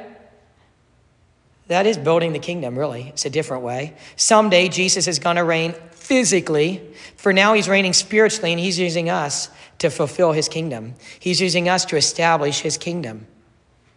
that 1.70 1.88
is 1.88 1.98
building 1.98 2.34
the 2.34 2.40
kingdom, 2.40 2.78
really. 2.78 3.08
It's 3.10 3.26
a 3.26 3.32
different 3.32 3.64
way. 3.64 3.98
Someday, 4.16 4.70
Jesus 4.70 5.08
is 5.08 5.18
going 5.18 5.38
to 5.38 5.44
reign 5.44 5.74
physically. 5.90 6.82
For 7.16 7.34
now, 7.34 7.56
he's 7.56 7.68
reigning 7.68 7.94
spiritually, 7.94 8.52
and 8.52 8.60
he's 8.60 8.78
using 8.78 9.10
us 9.10 9.50
to 9.80 9.90
fulfill 9.90 10.32
his 10.32 10.48
kingdom. 10.48 10.94
He's 11.20 11.42
using 11.42 11.68
us 11.68 11.84
to 11.86 11.98
establish 11.98 12.60
his 12.60 12.78
kingdom 12.78 13.26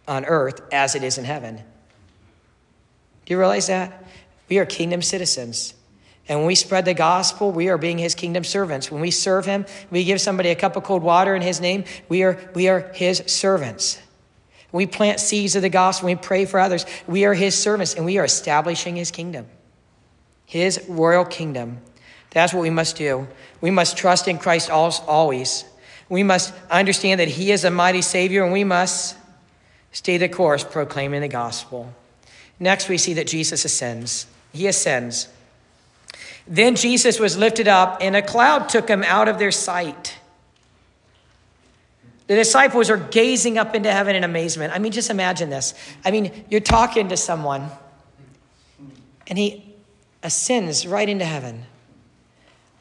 on 0.07 0.25
earth 0.25 0.59
as 0.71 0.95
it 0.95 1.03
is 1.03 1.19
in 1.19 1.25
heaven. 1.25 1.57
Do 1.57 1.63
you 3.27 3.37
realize 3.37 3.67
that? 3.67 4.05
We 4.49 4.57
are 4.57 4.65
kingdom 4.65 5.03
citizens. 5.03 5.75
And 6.27 6.39
when 6.39 6.47
we 6.47 6.55
spread 6.55 6.85
the 6.85 6.93
gospel, 6.93 7.51
we 7.51 7.69
are 7.69 7.77
being 7.77 7.97
his 7.97 8.15
kingdom 8.15 8.43
servants. 8.43 8.91
When 8.91 9.01
we 9.01 9.11
serve 9.11 9.45
him, 9.45 9.65
we 9.89 10.03
give 10.03 10.21
somebody 10.21 10.49
a 10.49 10.55
cup 10.55 10.75
of 10.75 10.83
cold 10.83 11.03
water 11.03 11.35
in 11.35 11.41
his 11.41 11.59
name, 11.59 11.83
we 12.09 12.23
are, 12.23 12.39
we 12.53 12.67
are 12.67 12.91
his 12.93 13.23
servants. 13.27 13.99
We 14.71 14.85
plant 14.85 15.19
seeds 15.19 15.55
of 15.55 15.63
the 15.63 15.69
gospel, 15.69 16.07
we 16.07 16.15
pray 16.15 16.45
for 16.45 16.59
others, 16.59 16.85
we 17.05 17.25
are 17.25 17.33
his 17.33 17.57
servants 17.57 17.95
and 17.95 18.05
we 18.05 18.17
are 18.17 18.23
establishing 18.23 18.95
his 18.95 19.11
kingdom, 19.11 19.47
his 20.45 20.85
royal 20.87 21.25
kingdom. 21.25 21.79
That's 22.29 22.53
what 22.53 22.61
we 22.61 22.69
must 22.69 22.95
do. 22.95 23.27
We 23.59 23.71
must 23.71 23.97
trust 23.97 24.27
in 24.27 24.37
Christ 24.37 24.69
always. 24.69 25.65
We 26.07 26.23
must 26.23 26.53
understand 26.69 27.19
that 27.19 27.27
he 27.27 27.51
is 27.51 27.65
a 27.65 27.71
mighty 27.71 28.01
Savior 28.01 28.43
and 28.43 28.53
we 28.53 28.63
must 28.63 29.17
stay 29.91 30.17
the 30.17 30.29
course 30.29 30.63
proclaiming 30.63 31.21
the 31.21 31.27
gospel. 31.27 31.93
Next, 32.59 32.87
we 32.87 32.97
see 32.97 33.13
that 33.15 33.27
Jesus 33.27 33.65
ascends. 33.65 34.27
He 34.53 34.67
ascends. 34.67 35.27
Then 36.51 36.75
Jesus 36.75 37.17
was 37.17 37.37
lifted 37.37 37.69
up, 37.69 37.99
and 38.01 38.13
a 38.13 38.21
cloud 38.21 38.67
took 38.67 38.89
him 38.89 39.03
out 39.03 39.29
of 39.29 39.39
their 39.39 39.51
sight. 39.51 40.17
The 42.27 42.35
disciples 42.35 42.89
are 42.89 42.97
gazing 42.97 43.57
up 43.57 43.73
into 43.73 43.89
heaven 43.89 44.17
in 44.17 44.25
amazement. 44.25 44.73
I 44.73 44.79
mean, 44.79 44.91
just 44.91 45.09
imagine 45.09 45.49
this. 45.49 45.73
I 46.03 46.11
mean, 46.11 46.45
you're 46.49 46.59
talking 46.59 47.07
to 47.07 47.15
someone, 47.15 47.69
and 49.27 49.39
he 49.39 49.75
ascends 50.23 50.85
right 50.85 51.07
into 51.07 51.23
heaven. 51.23 51.63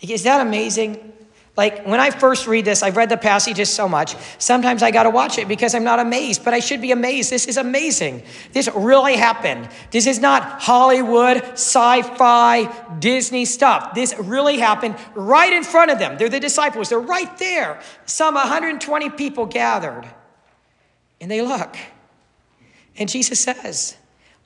Is 0.01 0.25
that 0.25 0.45
amazing? 0.45 1.13
Like 1.57 1.85
when 1.85 1.99
I 1.99 2.11
first 2.11 2.47
read 2.47 2.65
this, 2.65 2.83
I've 2.83 2.97
read 2.97 3.09
the 3.09 3.17
passages 3.17 3.69
so 3.69 3.89
much. 3.89 4.15
Sometimes 4.39 4.83
I 4.83 4.91
got 4.91 5.03
to 5.03 5.11
watch 5.11 5.37
it 5.37 5.49
because 5.49 5.75
I'm 5.75 5.85
not 5.85 5.99
amazed, 5.99 6.45
but 6.45 6.55
I 6.55 6.61
should 6.61 6.81
be 6.81 6.93
amazed. 6.93 7.31
This 7.31 7.47
is 7.47 7.57
amazing. 7.57 8.23
This 8.53 8.69
really 8.75 9.17
happened. 9.17 9.69
This 9.91 10.07
is 10.07 10.21
not 10.21 10.63
Hollywood, 10.63 11.43
sci 11.53 12.03
fi, 12.03 12.65
Disney 12.99 13.45
stuff. 13.45 13.95
This 13.95 14.15
really 14.19 14.59
happened 14.59 14.97
right 15.15 15.53
in 15.53 15.65
front 15.65 15.91
of 15.91 15.99
them. 15.99 16.17
They're 16.19 16.29
the 16.29 16.41
disciples, 16.41 16.89
they're 16.89 17.01
right 17.01 17.37
there. 17.39 17.81
Some 18.07 18.35
120 18.35 19.11
people 19.11 19.47
gathered. 19.47 20.09
And 21.21 21.31
they 21.31 21.43
look. 21.43 21.77
And 22.97 23.09
Jesus 23.09 23.41
says, 23.41 23.97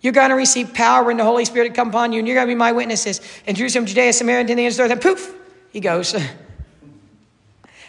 You're 0.00 0.12
going 0.12 0.30
to 0.30 0.36
receive 0.36 0.74
power 0.74 1.04
when 1.04 1.18
the 1.18 1.24
Holy 1.24 1.44
Spirit 1.44 1.74
come 1.74 1.90
upon 1.90 2.12
you, 2.12 2.18
and 2.18 2.26
you're 2.26 2.36
going 2.36 2.48
to 2.48 2.50
be 2.50 2.58
my 2.58 2.72
witnesses 2.72 3.20
in 3.46 3.54
Jerusalem, 3.54 3.86
Judea, 3.86 4.12
Samaria, 4.12 4.40
and 4.40 4.48
the 4.48 4.64
ends 4.64 4.78
of 4.78 4.88
the 4.88 4.94
earth. 4.94 5.04
And 5.04 5.16
poof, 5.16 5.34
he 5.70 5.80
goes. 5.80 6.16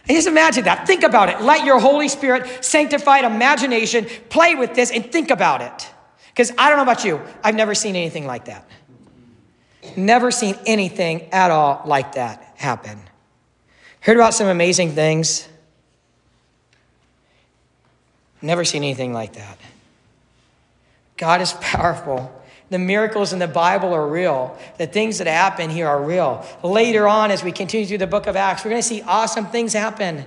And 0.08 0.16
just 0.16 0.28
imagine 0.28 0.66
that. 0.66 0.86
Think 0.86 1.04
about 1.04 1.30
it. 1.30 1.42
Let 1.42 1.66
your 1.66 1.80
Holy 1.80 2.08
Spirit 2.08 2.64
sanctified 2.64 3.24
imagination 3.26 4.06
play 4.30 4.54
with 4.56 4.76
this 4.76 4.92
and 4.92 5.12
think 5.12 5.32
about 5.32 5.62
it. 5.62 5.92
Because 6.30 6.52
I 6.58 6.70
don't 6.70 6.78
know 6.78 6.84
about 6.84 7.04
you, 7.04 7.22
I've 7.44 7.56
never 7.56 7.74
seen 7.74 7.96
anything 7.96 8.28
like 8.28 8.46
that. 8.46 8.68
Never 9.96 10.32
seen 10.32 10.58
anything 10.66 11.30
at 11.32 11.52
all 11.52 11.82
like 11.86 12.16
that 12.16 12.54
happen. 12.56 13.00
Heard 14.02 14.18
about 14.18 14.34
some 14.34 14.48
amazing 14.48 14.92
things. 14.92 15.48
Never 18.42 18.64
seen 18.64 18.84
anything 18.84 19.14
like 19.14 19.34
that. 19.34 19.58
God 21.18 21.42
is 21.42 21.54
powerful. 21.54 22.32
The 22.70 22.80
miracles 22.80 23.32
in 23.32 23.40
the 23.40 23.48
Bible 23.48 23.94
are 23.94 24.08
real. 24.08 24.58
The 24.78 24.88
things 24.88 25.20
that 25.20 25.28
happen 25.28 25.70
here 25.70 25.88
are 25.88 26.04
real. 26.04 26.46
Later 26.64 27.08
on, 27.08 27.30
as 27.30 27.44
we 27.44 27.52
continue 27.52 27.86
through 27.86 28.00
the 28.00 28.08
book 28.08 28.28
of 28.28 28.36
Acts, 28.36 28.66
we're 28.66 28.72
going 28.72 28.82
to 28.82 28.88
see 28.88 29.02
awesome 29.04 29.46
things 29.48 29.74
happen. 29.74 30.26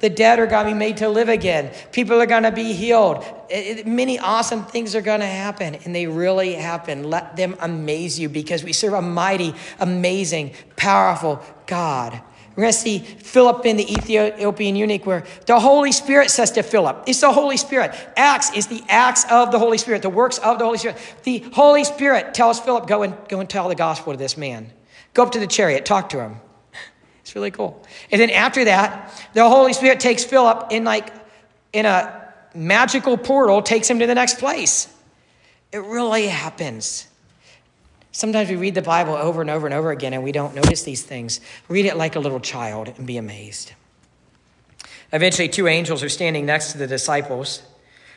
The 0.00 0.10
dead 0.10 0.38
are 0.38 0.46
going 0.46 0.66
to 0.66 0.72
be 0.72 0.78
made 0.78 0.98
to 0.98 1.08
live 1.08 1.28
again. 1.28 1.72
People 1.90 2.20
are 2.20 2.26
going 2.26 2.44
to 2.44 2.52
be 2.52 2.72
healed. 2.72 3.24
It, 3.50 3.78
it, 3.78 3.86
many 3.86 4.18
awesome 4.18 4.64
things 4.64 4.94
are 4.94 5.00
going 5.00 5.20
to 5.20 5.26
happen, 5.26 5.76
and 5.84 5.94
they 5.94 6.06
really 6.06 6.54
happen. 6.54 7.04
Let 7.10 7.36
them 7.36 7.56
amaze 7.58 8.18
you 8.18 8.28
because 8.28 8.62
we 8.62 8.72
serve 8.72 8.92
a 8.92 9.02
mighty, 9.02 9.54
amazing, 9.80 10.52
powerful 10.76 11.42
God 11.66 12.20
we're 12.58 12.62
going 12.62 12.72
to 12.72 12.78
see 12.80 12.98
Philip 12.98 13.66
in 13.66 13.76
the 13.76 13.88
Ethiopian 13.88 14.74
eunuch, 14.74 15.06
where 15.06 15.24
the 15.46 15.60
Holy 15.60 15.92
Spirit 15.92 16.28
says 16.28 16.50
to 16.50 16.64
Philip, 16.64 17.04
It's 17.06 17.20
the 17.20 17.30
Holy 17.30 17.56
Spirit. 17.56 17.94
Acts 18.16 18.52
is 18.52 18.66
the 18.66 18.82
acts 18.88 19.24
of 19.30 19.52
the 19.52 19.60
Holy 19.60 19.78
Spirit, 19.78 20.02
the 20.02 20.10
works 20.10 20.38
of 20.38 20.58
the 20.58 20.64
Holy 20.64 20.76
Spirit. 20.76 20.98
The 21.22 21.38
Holy 21.52 21.84
Spirit 21.84 22.34
tells 22.34 22.58
Philip, 22.58 22.88
Go 22.88 23.04
and, 23.04 23.16
go 23.28 23.38
and 23.38 23.48
tell 23.48 23.68
the 23.68 23.76
gospel 23.76 24.12
to 24.12 24.18
this 24.18 24.36
man. 24.36 24.72
Go 25.14 25.22
up 25.22 25.30
to 25.32 25.38
the 25.38 25.46
chariot, 25.46 25.86
talk 25.86 26.08
to 26.08 26.20
him. 26.20 26.40
It's 27.20 27.36
really 27.36 27.52
cool. 27.52 27.80
And 28.10 28.20
then 28.20 28.30
after 28.30 28.64
that, 28.64 29.12
the 29.34 29.48
Holy 29.48 29.72
Spirit 29.72 30.00
takes 30.00 30.24
Philip 30.24 30.72
in 30.72 30.82
like 30.82 31.12
in 31.72 31.86
a 31.86 32.32
magical 32.56 33.16
portal, 33.16 33.62
takes 33.62 33.88
him 33.88 34.00
to 34.00 34.06
the 34.08 34.16
next 34.16 34.40
place. 34.40 34.92
It 35.70 35.78
really 35.78 36.26
happens. 36.26 37.06
Sometimes 38.18 38.50
we 38.50 38.56
read 38.56 38.74
the 38.74 38.82
Bible 38.82 39.14
over 39.14 39.42
and 39.42 39.48
over 39.48 39.64
and 39.64 39.72
over 39.72 39.92
again 39.92 40.12
and 40.12 40.24
we 40.24 40.32
don't 40.32 40.52
notice 40.52 40.82
these 40.82 41.04
things. 41.04 41.40
Read 41.68 41.86
it 41.86 41.96
like 41.96 42.16
a 42.16 42.18
little 42.18 42.40
child 42.40 42.92
and 42.96 43.06
be 43.06 43.16
amazed. 43.16 43.74
Eventually, 45.12 45.48
two 45.48 45.68
angels 45.68 46.02
are 46.02 46.08
standing 46.08 46.44
next 46.44 46.72
to 46.72 46.78
the 46.78 46.88
disciples. 46.88 47.62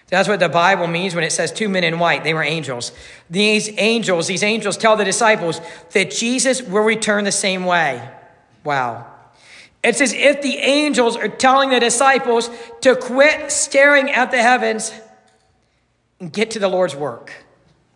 That's 0.07 0.27
what 0.27 0.39
the 0.39 0.49
Bible 0.49 0.87
means 0.87 1.13
when 1.13 1.23
it 1.23 1.31
says 1.31 1.51
two 1.51 1.69
men 1.69 1.83
in 1.83 1.99
white. 1.99 2.23
They 2.23 2.33
were 2.33 2.41
angels. 2.41 2.93
These 3.29 3.69
angels, 3.77 4.25
these 4.25 4.41
angels 4.41 4.75
tell 4.75 4.95
the 4.95 5.05
disciples 5.05 5.61
that 5.91 6.09
Jesus 6.09 6.63
will 6.63 6.81
return 6.81 7.23
the 7.23 7.31
same 7.31 7.65
way. 7.65 8.09
Wow. 8.63 9.05
It's 9.83 10.01
as 10.01 10.13
if 10.13 10.41
the 10.41 10.57
angels 10.57 11.15
are 11.15 11.29
telling 11.29 11.69
the 11.69 11.79
disciples 11.79 12.49
to 12.81 12.95
quit 12.95 13.51
staring 13.51 14.09
at 14.09 14.31
the 14.31 14.41
heavens 14.41 14.91
and 16.19 16.33
get 16.33 16.49
to 16.51 16.59
the 16.59 16.69
Lord's 16.69 16.95
work. 16.95 17.45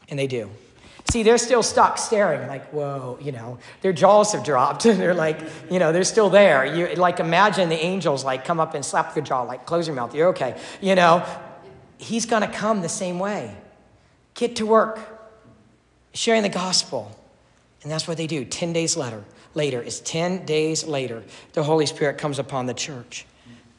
And 0.08 0.20
they 0.20 0.28
do. 0.28 0.52
See, 1.16 1.24
they're 1.24 1.38
still 1.38 1.64
stuck 1.64 1.98
staring, 1.98 2.46
like, 2.50 2.68
whoa, 2.72 3.18
you 3.22 3.32
know, 3.32 3.58
their 3.80 3.94
jaws 3.94 4.34
have 4.34 4.44
dropped. 4.44 4.84
And 4.84 5.00
they're 5.00 5.14
like, 5.14 5.40
you 5.72 5.80
know, 5.80 5.94
they're 5.94 6.04
still 6.04 6.30
there. 6.30 6.66
You 6.66 6.94
like 6.96 7.22
imagine 7.22 7.70
the 7.70 7.82
angels 7.82 8.26
like 8.26 8.44
come 8.44 8.60
up 8.60 8.74
and 8.74 8.84
slap 8.84 9.16
your 9.16 9.24
jaw, 9.24 9.44
like, 9.44 9.66
close 9.66 9.88
your 9.88 9.96
mouth, 9.96 10.14
you're 10.14 10.28
okay. 10.32 10.60
You 10.82 10.94
know, 10.94 11.26
he's 11.98 12.26
gonna 12.26 12.52
come 12.52 12.82
the 12.82 12.90
same 12.90 13.18
way. 13.18 13.56
Get 14.34 14.58
to 14.58 14.66
work, 14.66 15.00
sharing 16.14 16.44
the 16.44 16.50
gospel. 16.50 17.18
And 17.84 17.90
that's 17.90 18.10
what 18.10 18.18
they 18.18 18.28
do. 18.28 18.44
10 18.44 18.74
days 18.74 18.98
later, 18.98 19.24
later, 19.54 19.82
it's 19.82 20.02
10 20.02 20.46
days 20.46 20.84
later, 20.84 21.24
the 21.54 21.64
Holy 21.64 21.86
Spirit 21.86 22.18
comes 22.18 22.40
upon 22.40 22.66
the 22.66 22.74
church. 22.74 23.26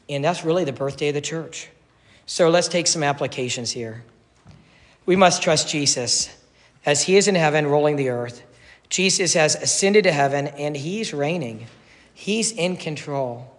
And 0.09 0.23
that's 0.23 0.43
really 0.43 0.63
the 0.63 0.73
birthday 0.73 1.09
of 1.09 1.13
the 1.13 1.21
church. 1.21 1.69
So 2.25 2.49
let's 2.49 2.67
take 2.67 2.87
some 2.87 3.03
applications 3.03 3.69
here. 3.69 4.03
We 5.05 5.15
must 5.15 5.43
trust 5.43 5.69
Jesus 5.69 6.35
as 6.87 7.03
he 7.03 7.17
is 7.17 7.27
in 7.27 7.35
heaven, 7.35 7.67
ruling 7.67 7.97
the 7.97 8.07
earth. 8.09 8.43
Jesus 8.89 9.33
has 9.33 9.55
ascended 9.55 10.05
to 10.05 10.11
heaven 10.13 10.47
and 10.47 10.75
he's 10.75 11.13
reigning, 11.13 11.67
he's 12.13 12.53
in 12.53 12.77
control. 12.77 13.53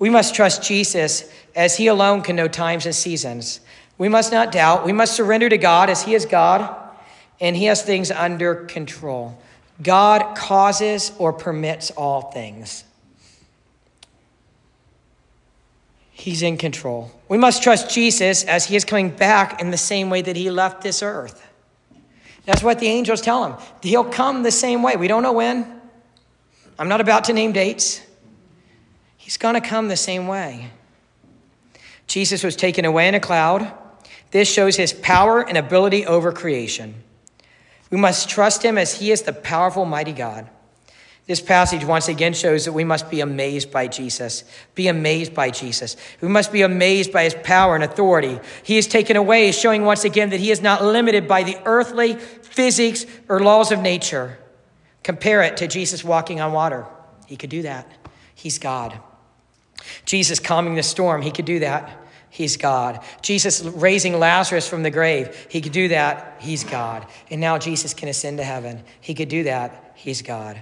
We 0.00 0.10
must 0.10 0.34
trust 0.34 0.62
Jesus 0.62 1.30
as 1.54 1.76
he 1.76 1.86
alone 1.86 2.22
can 2.22 2.34
know 2.34 2.48
times 2.48 2.84
and 2.84 2.94
seasons. 2.94 3.60
We 3.96 4.08
must 4.08 4.32
not 4.32 4.50
doubt. 4.50 4.84
We 4.84 4.92
must 4.92 5.14
surrender 5.14 5.48
to 5.50 5.58
God 5.58 5.88
as 5.88 6.02
he 6.02 6.14
is 6.14 6.26
God 6.26 6.74
and 7.38 7.54
he 7.54 7.66
has 7.66 7.82
things 7.82 8.10
under 8.10 8.54
control. 8.64 9.38
God 9.82 10.36
causes 10.36 11.12
or 11.18 11.32
permits 11.32 11.90
all 11.92 12.32
things. 12.32 12.84
He's 16.12 16.42
in 16.42 16.56
control. 16.56 17.12
We 17.28 17.38
must 17.38 17.62
trust 17.62 17.90
Jesus 17.90 18.42
as 18.44 18.64
he 18.64 18.74
is 18.74 18.84
coming 18.84 19.10
back 19.10 19.60
in 19.60 19.70
the 19.70 19.78
same 19.78 20.10
way 20.10 20.22
that 20.22 20.34
he 20.34 20.50
left 20.50 20.82
this 20.82 21.02
earth. 21.02 21.46
That's 22.46 22.62
what 22.62 22.78
the 22.78 22.86
angels 22.86 23.20
tell 23.20 23.44
him. 23.44 23.54
He'll 23.82 24.04
come 24.04 24.42
the 24.42 24.50
same 24.50 24.82
way. 24.82 24.96
We 24.96 25.08
don't 25.08 25.22
know 25.22 25.32
when. 25.32 25.80
I'm 26.78 26.88
not 26.88 27.00
about 27.00 27.24
to 27.24 27.32
name 27.32 27.52
dates. 27.52 28.00
He's 29.16 29.36
going 29.36 29.54
to 29.54 29.60
come 29.60 29.88
the 29.88 29.96
same 29.96 30.26
way. 30.26 30.70
Jesus 32.06 32.42
was 32.42 32.56
taken 32.56 32.84
away 32.84 33.06
in 33.06 33.14
a 33.14 33.20
cloud. 33.20 33.72
This 34.30 34.52
shows 34.52 34.76
his 34.76 34.92
power 34.92 35.46
and 35.46 35.58
ability 35.58 36.06
over 36.06 36.32
creation. 36.32 36.94
We 37.90 37.98
must 37.98 38.28
trust 38.28 38.64
him 38.64 38.78
as 38.78 38.94
he 38.94 39.10
is 39.10 39.22
the 39.22 39.32
powerful, 39.32 39.84
mighty 39.84 40.12
God. 40.12 40.48
This 41.30 41.40
passage 41.40 41.84
once 41.84 42.08
again 42.08 42.32
shows 42.32 42.64
that 42.64 42.72
we 42.72 42.82
must 42.82 43.08
be 43.08 43.20
amazed 43.20 43.70
by 43.70 43.86
Jesus. 43.86 44.42
Be 44.74 44.88
amazed 44.88 45.32
by 45.32 45.50
Jesus. 45.50 45.94
We 46.20 46.26
must 46.26 46.50
be 46.50 46.62
amazed 46.62 47.12
by 47.12 47.22
his 47.22 47.36
power 47.44 47.76
and 47.76 47.84
authority. 47.84 48.40
He 48.64 48.78
is 48.78 48.88
taken 48.88 49.16
away, 49.16 49.52
showing 49.52 49.84
once 49.84 50.02
again 50.02 50.30
that 50.30 50.40
he 50.40 50.50
is 50.50 50.60
not 50.60 50.82
limited 50.82 51.28
by 51.28 51.44
the 51.44 51.56
earthly 51.64 52.14
physics 52.16 53.06
or 53.28 53.38
laws 53.38 53.70
of 53.70 53.78
nature. 53.78 54.40
Compare 55.04 55.42
it 55.42 55.56
to 55.58 55.68
Jesus 55.68 56.02
walking 56.02 56.40
on 56.40 56.52
water. 56.52 56.84
He 57.28 57.36
could 57.36 57.50
do 57.50 57.62
that. 57.62 57.86
He's 58.34 58.58
God. 58.58 58.98
Jesus 60.04 60.40
calming 60.40 60.74
the 60.74 60.82
storm. 60.82 61.22
He 61.22 61.30
could 61.30 61.44
do 61.44 61.60
that. 61.60 61.96
He's 62.28 62.56
God. 62.56 63.04
Jesus 63.22 63.62
raising 63.62 64.18
Lazarus 64.18 64.68
from 64.68 64.82
the 64.82 64.90
grave. 64.90 65.46
He 65.48 65.60
could 65.60 65.70
do 65.70 65.86
that. 65.90 66.38
He's 66.40 66.64
God. 66.64 67.06
And 67.30 67.40
now 67.40 67.56
Jesus 67.56 67.94
can 67.94 68.08
ascend 68.08 68.38
to 68.38 68.44
heaven. 68.44 68.82
He 69.00 69.14
could 69.14 69.28
do 69.28 69.44
that. 69.44 69.92
He's 69.94 70.22
God. 70.22 70.60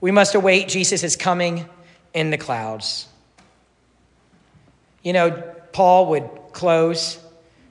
We 0.00 0.10
must 0.10 0.34
await 0.34 0.68
Jesus' 0.68 1.16
coming 1.16 1.68
in 2.14 2.30
the 2.30 2.38
clouds. 2.38 3.08
You 5.02 5.12
know, 5.12 5.30
Paul 5.72 6.06
would 6.06 6.28
close 6.52 7.18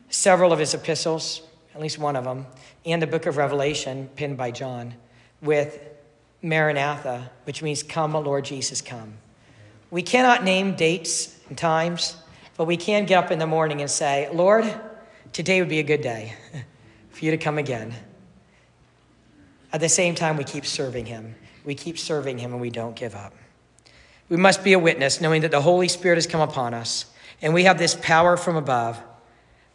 several 0.10 0.54
of 0.54 0.60
his 0.60 0.74
epistles, 0.74 1.42
at 1.74 1.82
least 1.82 2.00
one 2.00 2.16
of 2.16 2.24
them, 2.24 2.46
and 2.86 3.02
the 3.02 3.08
book 3.08 3.26
of 3.26 3.38
Revelation, 3.38 4.10
penned 4.16 4.38
by 4.38 4.52
John, 4.52 4.94
with 5.42 5.80
Maranatha, 6.42 7.30
which 7.44 7.62
means, 7.62 7.84
Come, 7.84 8.14
Lord 8.14 8.46
Jesus, 8.46 8.82
come. 8.82 9.14
We 9.90 10.02
cannot 10.02 10.44
name 10.44 10.76
dates 10.76 11.38
and 11.50 11.58
times, 11.58 12.18
but 12.58 12.66
we 12.66 12.78
can 12.78 13.06
get 13.06 13.24
up 13.24 13.32
in 13.32 13.40
the 13.40 13.48
morning 13.48 13.82
and 13.82 13.90
say, 13.90 14.30
Lord, 14.34 14.66
today 15.32 15.62
would 15.62 15.70
be 15.70 15.80
a 15.80 15.84
good 15.84 16.02
day 16.02 16.34
for 17.12 17.26
you 17.26 17.32
to 17.32 17.38
come 17.38 17.58
again. 17.58 17.94
At 19.74 19.82
the 19.82 19.90
same 19.90 20.16
time, 20.16 20.38
we 20.38 20.44
keep 20.44 20.66
serving 20.66 21.06
him 21.06 21.36
we 21.68 21.76
keep 21.76 22.00
serving 22.00 22.38
Him 22.38 22.54
and 22.54 22.62
we 22.62 22.70
don't 22.70 22.96
give 22.96 23.14
up. 23.14 23.34
We 24.30 24.38
must 24.38 24.64
be 24.64 24.72
a 24.72 24.80
witness, 24.80 25.20
knowing 25.20 25.42
that 25.42 25.52
the 25.52 25.62
Holy 25.62 25.90
Spirit 25.90 26.16
has 26.16 26.26
come 26.26 26.40
upon 26.40 26.74
us 26.74 27.08
and 27.42 27.54
we 27.54 27.66
have 27.66 27.78
this 27.78 27.94
power 27.94 28.38
from 28.38 28.56
above. 28.56 28.98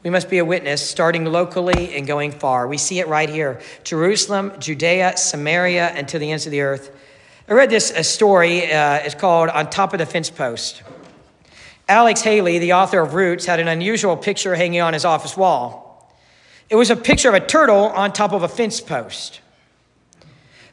We 0.03 0.09
must 0.09 0.31
be 0.31 0.39
a 0.39 0.45
witness, 0.45 0.81
starting 0.81 1.27
locally 1.27 1.95
and 1.95 2.07
going 2.07 2.33
far. 2.33 2.67
We 2.67 2.79
see 2.79 2.99
it 2.99 3.09
right 3.09 3.29
here 3.29 3.61
Jerusalem, 3.85 4.53
Judea, 4.59 5.19
Samaria, 5.19 5.89
and 5.89 6.09
to 6.09 6.19
the 6.19 6.33
ends 6.33 6.47
of 6.47 6.51
the 6.51 6.63
earth. 6.63 6.97
I 7.47 7.53
read 7.53 7.69
this 7.69 7.91
a 7.91 8.03
story. 8.03 8.73
Uh, 8.73 8.95
it's 8.95 9.15
called 9.15 9.51
On 9.51 9.69
Top 9.69 9.93
of 9.93 9.99
the 9.99 10.07
Fence 10.07 10.31
Post. 10.31 10.83
Alex 11.91 12.23
Haley, 12.23 12.59
the 12.59 12.73
author 12.73 13.01
of 13.01 13.13
Roots, 13.13 13.45
had 13.45 13.61
an 13.61 13.69
unusual 13.69 14.17
picture 14.17 14.55
hanging 14.55 14.81
on 14.81 14.95
his 14.95 15.05
office 15.05 15.37
wall. 15.37 16.11
It 16.71 16.77
was 16.77 16.89
a 16.89 16.97
picture 16.97 17.29
of 17.29 17.35
a 17.35 17.47
turtle 17.47 17.85
on 17.89 18.15
top 18.15 18.33
of 18.33 18.43
a 18.43 18.49
fence 18.49 18.81
post. 18.81 19.42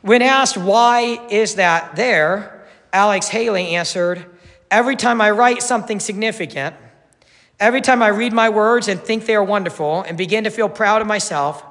When 0.02 0.22
asked 0.22 0.58
why 0.58 1.28
is 1.30 1.56
that 1.56 1.96
there, 1.96 2.66
Alex 2.94 3.28
Haley 3.28 3.76
answered, 3.76 4.26
Every 4.72 4.96
time 4.96 5.20
I 5.20 5.32
write 5.32 5.62
something 5.64 6.00
significant, 6.00 6.76
every 7.60 7.82
time 7.82 8.02
I 8.02 8.10
read 8.10 8.32
my 8.32 8.50
words 8.50 8.88
and 8.88 9.00
think 9.00 9.26
they 9.26 9.36
are 9.36 9.44
wonderful 9.44 10.02
and 10.04 10.18
begin 10.18 10.44
to 10.46 10.52
feel 10.52 10.70
proud 10.70 11.02
of 11.02 11.08
myself, 11.08 11.64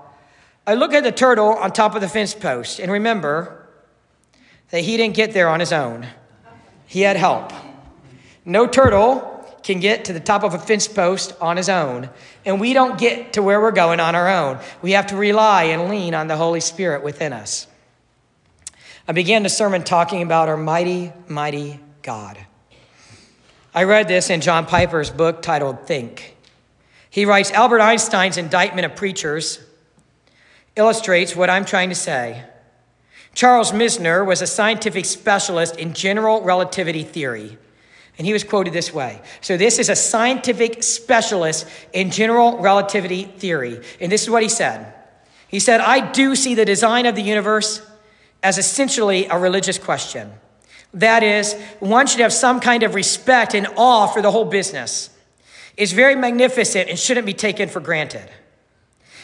I 0.66 0.74
look 0.74 0.92
at 0.92 1.04
the 1.04 1.12
turtle 1.12 1.48
on 1.48 1.72
top 1.72 1.94
of 1.94 2.00
the 2.00 2.08
fence 2.08 2.34
post 2.34 2.80
and 2.80 2.92
remember 2.92 3.66
that 4.70 4.82
he 4.82 4.96
didn't 4.96 5.14
get 5.14 5.32
there 5.32 5.48
on 5.48 5.60
his 5.60 5.72
own. 5.72 6.06
He 6.86 7.02
had 7.02 7.16
help. 7.16 7.52
No 8.44 8.66
turtle 8.66 9.34
can 9.62 9.80
get 9.80 10.06
to 10.06 10.12
the 10.12 10.20
top 10.20 10.42
of 10.42 10.54
a 10.54 10.58
fence 10.58 10.88
post 10.88 11.34
on 11.40 11.56
his 11.56 11.68
own, 11.68 12.10
and 12.44 12.60
we 12.60 12.72
don't 12.72 12.98
get 12.98 13.34
to 13.34 13.42
where 13.42 13.60
we're 13.60 13.70
going 13.70 14.00
on 14.00 14.14
our 14.14 14.28
own. 14.28 14.58
We 14.82 14.92
have 14.92 15.06
to 15.08 15.16
rely 15.16 15.64
and 15.64 15.88
lean 15.88 16.14
on 16.14 16.26
the 16.26 16.36
Holy 16.36 16.60
Spirit 16.60 17.04
within 17.04 17.32
us. 17.32 17.67
I 19.10 19.12
began 19.12 19.42
the 19.42 19.48
sermon 19.48 19.84
talking 19.84 20.20
about 20.20 20.50
our 20.50 20.56
mighty, 20.58 21.14
mighty 21.28 21.80
God. 22.02 22.36
I 23.74 23.84
read 23.84 24.06
this 24.06 24.28
in 24.28 24.42
John 24.42 24.66
Piper's 24.66 25.08
book 25.08 25.40
titled 25.40 25.86
Think. 25.86 26.36
He 27.08 27.24
writes 27.24 27.50
Albert 27.52 27.80
Einstein's 27.80 28.36
indictment 28.36 28.84
of 28.84 28.96
preachers 28.96 29.60
illustrates 30.76 31.34
what 31.34 31.48
I'm 31.48 31.64
trying 31.64 31.88
to 31.88 31.94
say. 31.94 32.44
Charles 33.32 33.72
Misner 33.72 34.26
was 34.26 34.42
a 34.42 34.46
scientific 34.46 35.06
specialist 35.06 35.76
in 35.76 35.94
general 35.94 36.42
relativity 36.42 37.02
theory. 37.02 37.56
And 38.18 38.26
he 38.26 38.34
was 38.34 38.44
quoted 38.44 38.74
this 38.74 38.92
way. 38.92 39.22
So, 39.40 39.56
this 39.56 39.78
is 39.78 39.88
a 39.88 39.96
scientific 39.96 40.82
specialist 40.82 41.66
in 41.94 42.10
general 42.10 42.58
relativity 42.58 43.24
theory. 43.24 43.80
And 44.00 44.12
this 44.12 44.24
is 44.24 44.28
what 44.28 44.42
he 44.42 44.50
said 44.50 44.92
He 45.46 45.60
said, 45.60 45.80
I 45.80 46.10
do 46.10 46.36
see 46.36 46.54
the 46.54 46.66
design 46.66 47.06
of 47.06 47.14
the 47.14 47.22
universe 47.22 47.87
as 48.42 48.58
essentially 48.58 49.26
a 49.26 49.38
religious 49.38 49.78
question. 49.78 50.32
That 50.94 51.22
is, 51.22 51.54
one 51.80 52.06
should 52.06 52.20
have 52.20 52.32
some 52.32 52.60
kind 52.60 52.82
of 52.82 52.94
respect 52.94 53.54
and 53.54 53.66
awe 53.76 54.06
for 54.06 54.22
the 54.22 54.30
whole 54.30 54.44
business. 54.44 55.10
It's 55.76 55.92
very 55.92 56.14
magnificent 56.14 56.88
and 56.88 56.98
shouldn't 56.98 57.26
be 57.26 57.34
taken 57.34 57.68
for 57.68 57.80
granted. 57.80 58.28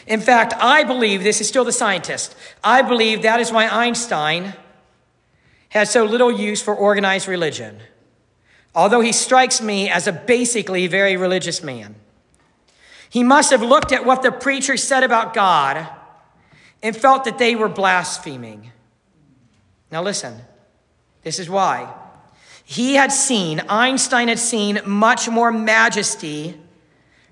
In 0.07 0.21
fact, 0.21 0.53
I 0.59 0.83
believe 0.83 1.23
this 1.23 1.41
is 1.41 1.47
still 1.47 1.65
the 1.65 1.71
scientist. 1.71 2.35
I 2.63 2.81
believe 2.81 3.23
that 3.23 3.39
is 3.39 3.51
why 3.51 3.67
Einstein 3.67 4.53
had 5.69 5.87
so 5.87 6.05
little 6.05 6.31
use 6.31 6.61
for 6.61 6.75
organized 6.75 7.27
religion, 7.27 7.79
although 8.73 9.01
he 9.01 9.11
strikes 9.11 9.61
me 9.61 9.89
as 9.89 10.07
a 10.07 10.13
basically 10.13 10.87
very 10.87 11.17
religious 11.17 11.63
man. 11.63 11.95
He 13.09 13.23
must 13.23 13.51
have 13.51 13.61
looked 13.61 13.91
at 13.91 14.05
what 14.05 14.21
the 14.21 14.31
preacher 14.31 14.77
said 14.77 15.03
about 15.03 15.33
God 15.33 15.87
and 16.83 16.95
felt 16.95 17.25
that 17.25 17.39
they 17.39 17.55
were 17.55 17.69
blaspheming. 17.69 18.71
Now, 19.95 20.01
listen, 20.01 20.41
this 21.23 21.39
is 21.39 21.49
why. 21.49 21.89
He 22.65 22.95
had 22.95 23.13
seen, 23.13 23.61
Einstein 23.69 24.27
had 24.27 24.39
seen 24.39 24.81
much 24.85 25.29
more 25.29 25.53
majesty 25.53 26.59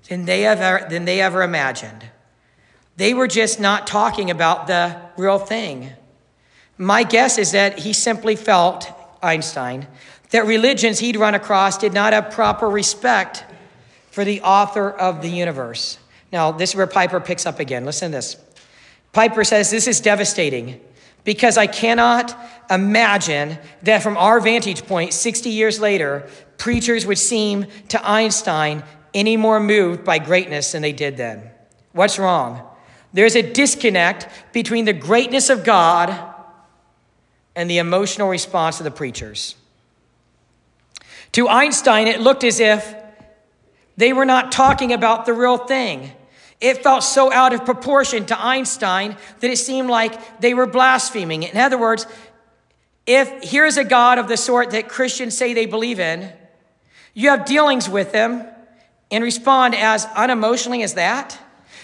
than 0.08 0.24
they 0.24 0.46
ever, 0.46 0.86
than 0.88 1.04
they 1.04 1.20
ever 1.20 1.42
imagined. 1.42 2.08
They 2.96 3.12
were 3.12 3.28
just 3.28 3.60
not 3.60 3.86
talking 3.86 4.30
about 4.30 4.66
the 4.66 4.98
real 5.18 5.38
thing. 5.38 5.90
My 6.78 7.02
guess 7.02 7.36
is 7.36 7.52
that 7.52 7.80
he 7.80 7.92
simply 7.92 8.34
felt, 8.34 8.90
Einstein, 9.22 9.86
that 10.30 10.46
religions 10.46 11.00
he'd 11.00 11.16
run 11.16 11.34
across 11.34 11.76
did 11.76 11.92
not 11.92 12.14
have 12.14 12.30
proper 12.30 12.66
respect 12.66 13.44
for 14.10 14.24
the 14.24 14.40
author 14.40 14.88
of 14.88 15.20
the 15.20 15.28
universe. 15.28 15.98
Now, 16.32 16.50
this 16.50 16.70
is 16.70 16.76
where 16.76 16.86
Piper 16.86 17.20
picks 17.20 17.44
up 17.44 17.60
again. 17.60 17.84
Listen 17.84 18.10
to 18.10 18.16
this. 18.16 18.38
Piper 19.12 19.44
says, 19.44 19.70
This 19.70 19.86
is 19.86 20.00
devastating 20.00 20.80
because 21.24 21.56
I 21.56 21.66
cannot 21.66 22.38
imagine 22.70 23.58
that 23.82 24.02
from 24.02 24.16
our 24.16 24.40
vantage 24.40 24.86
point, 24.86 25.12
60 25.12 25.50
years 25.50 25.80
later, 25.80 26.28
preachers 26.58 27.06
would 27.06 27.18
seem 27.18 27.66
to 27.88 28.08
Einstein 28.08 28.84
any 29.12 29.36
more 29.36 29.60
moved 29.60 30.04
by 30.04 30.18
greatness 30.18 30.72
than 30.72 30.82
they 30.82 30.92
did 30.92 31.16
then. 31.16 31.50
What's 31.92 32.18
wrong? 32.18 32.62
There's 33.12 33.36
a 33.36 33.42
disconnect 33.42 34.28
between 34.52 34.84
the 34.84 34.92
greatness 34.92 35.48
of 35.50 35.64
God 35.64 36.34
and 37.54 37.70
the 37.70 37.78
emotional 37.78 38.28
response 38.28 38.80
of 38.80 38.84
the 38.84 38.90
preachers. 38.90 39.54
To 41.32 41.48
Einstein, 41.48 42.08
it 42.08 42.20
looked 42.20 42.44
as 42.44 42.60
if 42.60 42.94
they 43.96 44.12
were 44.12 44.24
not 44.24 44.50
talking 44.52 44.92
about 44.92 45.26
the 45.26 45.32
real 45.32 45.56
thing. 45.56 46.12
It 46.60 46.82
felt 46.82 47.04
so 47.04 47.32
out 47.32 47.52
of 47.52 47.64
proportion 47.64 48.26
to 48.26 48.40
Einstein 48.40 49.16
that 49.40 49.50
it 49.50 49.58
seemed 49.58 49.90
like 49.90 50.40
they 50.40 50.54
were 50.54 50.66
blaspheming. 50.66 51.42
In 51.42 51.56
other 51.56 51.78
words, 51.78 52.06
if 53.06 53.50
here's 53.50 53.76
a 53.76 53.84
God 53.84 54.18
of 54.18 54.28
the 54.28 54.36
sort 54.36 54.70
that 54.70 54.88
Christians 54.88 55.36
say 55.36 55.52
they 55.52 55.66
believe 55.66 56.00
in, 56.00 56.32
you 57.12 57.30
have 57.30 57.44
dealings 57.44 57.88
with 57.88 58.12
them 58.12 58.46
and 59.10 59.22
respond 59.22 59.74
as 59.74 60.06
unemotionally 60.06 60.82
as 60.82 60.94
that. 60.94 61.38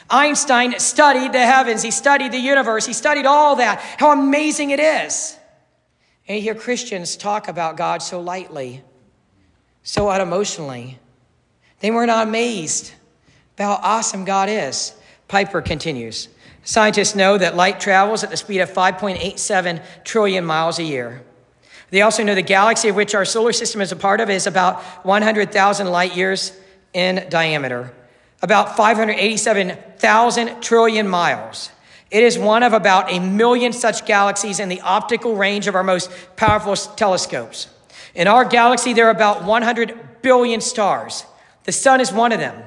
Einstein 0.09 0.78
studied 0.80 1.33
the 1.33 1.44
heavens, 1.44 1.83
he 1.83 1.90
studied 1.90 2.33
the 2.33 2.38
universe, 2.38 2.85
he 2.85 2.92
studied 2.92 3.26
all 3.26 3.56
that, 3.56 3.80
how 3.98 4.12
amazing 4.12 4.70
it 4.70 4.80
is. 4.80 5.37
And 6.26 6.37
you 6.37 6.42
hear 6.42 6.54
Christians 6.54 7.16
talk 7.16 7.48
about 7.48 7.76
God 7.76 8.02
so 8.02 8.20
lightly, 8.20 8.83
so 9.83 10.06
unemotionally. 10.06 10.96
They 11.80 11.90
were 11.90 12.06
not 12.06 12.26
amazed 12.26 12.92
how 13.64 13.78
awesome 13.82 14.24
God 14.24 14.48
is. 14.48 14.94
Piper 15.28 15.62
continues. 15.62 16.28
Scientists 16.64 17.14
know 17.14 17.38
that 17.38 17.56
light 17.56 17.80
travels 17.80 18.22
at 18.24 18.30
the 18.30 18.36
speed 18.36 18.60
of 18.60 18.70
5.87 18.70 19.82
trillion 20.04 20.44
miles 20.44 20.78
a 20.78 20.82
year. 20.82 21.22
They 21.90 22.02
also 22.02 22.22
know 22.22 22.34
the 22.34 22.42
galaxy 22.42 22.88
of 22.88 22.96
which 22.96 23.14
our 23.14 23.24
solar 23.24 23.52
system 23.52 23.80
is 23.80 23.92
a 23.92 23.96
part 23.96 24.20
of 24.20 24.30
is 24.30 24.46
about 24.46 24.82
100,000 25.04 25.86
light 25.88 26.16
years 26.16 26.56
in 26.92 27.26
diameter, 27.28 27.92
about 28.42 28.76
587,000 28.76 30.62
trillion 30.62 31.08
miles. 31.08 31.70
It 32.10 32.22
is 32.22 32.38
one 32.38 32.62
of 32.62 32.72
about 32.72 33.12
a 33.12 33.20
million 33.20 33.72
such 33.72 34.04
galaxies 34.04 34.58
in 34.60 34.68
the 34.68 34.80
optical 34.80 35.36
range 35.36 35.68
of 35.68 35.74
our 35.74 35.84
most 35.84 36.10
powerful 36.36 36.76
telescopes. 36.76 37.68
In 38.14 38.26
our 38.26 38.44
galaxy, 38.44 38.92
there 38.92 39.06
are 39.06 39.10
about 39.10 39.44
100 39.44 40.22
billion 40.22 40.60
stars. 40.60 41.24
The 41.64 41.72
sun 41.72 42.00
is 42.00 42.12
one 42.12 42.32
of 42.32 42.40
them. 42.40 42.60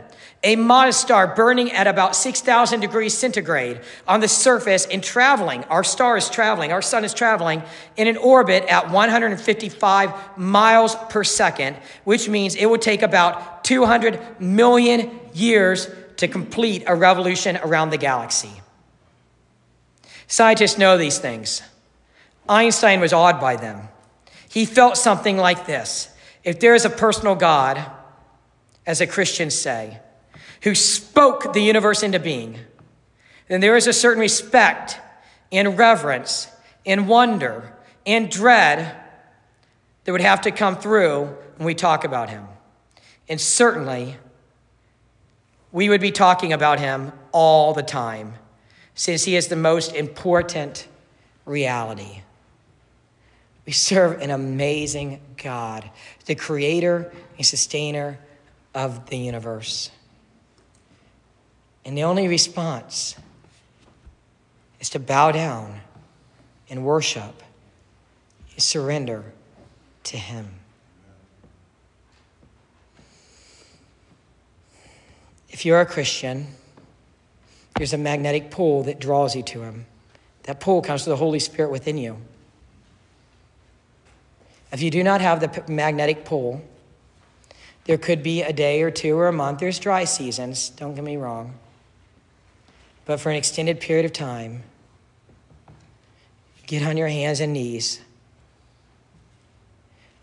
A 0.46 0.58
modest 0.58 1.00
star 1.00 1.34
burning 1.36 1.72
at 1.72 1.88
about 1.88 2.18
6,000 2.18 2.82
degrees 2.82 3.18
centigrade 3.18 3.80
on 4.06 4.20
the 4.20 4.28
surface 4.28 4.86
and 4.86 5.02
traveling. 5.02 5.64
Our 5.66 5.86
star 5.86 6.18
is 6.18 6.30
traveling, 6.30 6.74
our 6.74 6.82
sun 6.82 7.06
is 7.06 7.14
traveling 7.14 7.64
in 7.96 8.08
an 8.08 8.18
orbit 8.18 8.66
at 8.66 8.92
155 8.92 10.38
miles 10.38 10.96
per 11.10 11.24
second, 11.24 11.78
which 12.04 12.28
means 12.28 12.56
it 12.56 12.70
would 12.70 12.82
take 12.82 13.02
about 13.02 13.64
200 13.64 14.42
million 14.42 15.18
years 15.34 15.90
to 16.18 16.28
complete 16.28 16.84
a 16.88 16.96
revolution 16.96 17.58
around 17.64 17.92
the 17.92 17.98
galaxy. 17.98 18.62
Scientists 20.28 20.78
know 20.78 20.98
these 20.98 21.20
things. 21.20 21.62
Einstein 22.50 23.00
was 23.00 23.14
awed 23.14 23.40
by 23.40 23.56
them. 23.56 23.88
He 24.50 24.66
felt 24.66 24.98
something 24.98 25.38
like 25.38 25.66
this 25.66 26.10
If 26.44 26.60
there 26.60 26.76
is 26.76 26.84
a 26.84 26.90
personal 26.90 27.36
God, 27.36 27.84
as 28.86 29.00
the 29.00 29.08
Christians 29.08 29.56
say, 29.56 30.00
who 30.64 30.76
spoke 30.76 31.54
the 31.54 31.62
universe 31.62 32.04
into 32.04 32.20
being, 32.20 32.60
then 33.48 33.62
there 33.62 33.76
is 33.76 33.88
a 33.88 33.94
certain 33.94 34.22
respect 34.22 35.00
and 35.52 35.78
reverence 35.78 36.48
and 36.86 37.08
wonder 37.08 37.74
and 38.06 38.30
dread 38.30 38.96
that 40.04 40.12
would 40.12 40.22
have 40.22 40.42
to 40.42 40.52
come 40.52 40.76
through 40.78 41.26
when 41.58 41.66
we 41.66 41.76
talk 41.76 42.04
about 42.04 42.30
him. 42.30 42.46
And 43.30 43.40
certainly, 43.40 44.18
we 45.72 45.90
would 45.90 46.02
be 46.02 46.12
talking 46.12 46.54
about 46.54 46.80
him 46.80 47.12
all 47.32 47.74
the 47.74 47.84
time, 47.84 48.34
since 48.96 49.24
he 49.24 49.36
is 49.36 49.48
the 49.48 49.56
most 49.56 49.94
important 49.94 50.88
reality. 51.46 52.22
We 53.66 53.72
serve 53.72 54.22
an 54.22 54.30
amazing 54.30 55.22
God, 55.42 55.90
the 56.26 56.36
creator 56.36 57.12
and 57.38 57.46
sustainer 57.46 58.20
of 58.76 59.10
the 59.10 59.18
universe. 59.18 59.90
And 61.86 61.98
the 61.98 62.04
only 62.04 62.28
response 62.28 63.16
is 64.80 64.90
to 64.92 65.00
bow 65.00 65.32
down 65.32 65.82
and 66.70 66.86
worship, 66.86 67.44
surrender 68.58 69.24
to 70.04 70.18
Him. 70.18 70.48
If 75.50 75.66
you're 75.66 75.82
a 75.82 75.86
Christian, 75.86 76.48
there's 77.76 77.94
a 77.94 77.98
magnetic 77.98 78.50
pull 78.50 78.84
that 78.84 79.00
draws 79.00 79.36
you 79.36 79.44
to 79.44 79.62
Him. 79.62 79.86
That 80.44 80.60
pull 80.60 80.82
comes 80.82 81.04
from 81.04 81.12
the 81.12 81.18
Holy 81.18 81.40
Spirit 81.40 81.72
within 81.72 81.98
you. 81.98 82.18
If 84.72 84.82
you 84.82 84.90
do 84.90 85.04
not 85.04 85.22
have 85.22 85.40
the 85.40 85.72
magnetic 85.72 86.26
pull, 86.26 86.62
there 87.86 87.98
could 87.98 88.24
be 88.24 88.42
a 88.42 88.52
day 88.52 88.82
or 88.82 88.90
two 88.90 89.16
or 89.18 89.28
a 89.28 89.34
month. 89.34 89.60
There's 89.60 89.80
dry 89.80 90.06
seasons, 90.06 90.70
don't 90.70 90.96
get 90.96 91.04
me 91.04 91.18
wrong. 91.18 91.54
But 93.06 93.20
for 93.20 93.30
an 93.30 93.36
extended 93.36 93.80
period 93.80 94.06
of 94.06 94.14
time, 94.14 94.64
get 96.66 96.84
on 96.84 96.98
your 96.98 97.10
hands 97.10 97.40
and 97.40 97.54
knees 97.54 98.02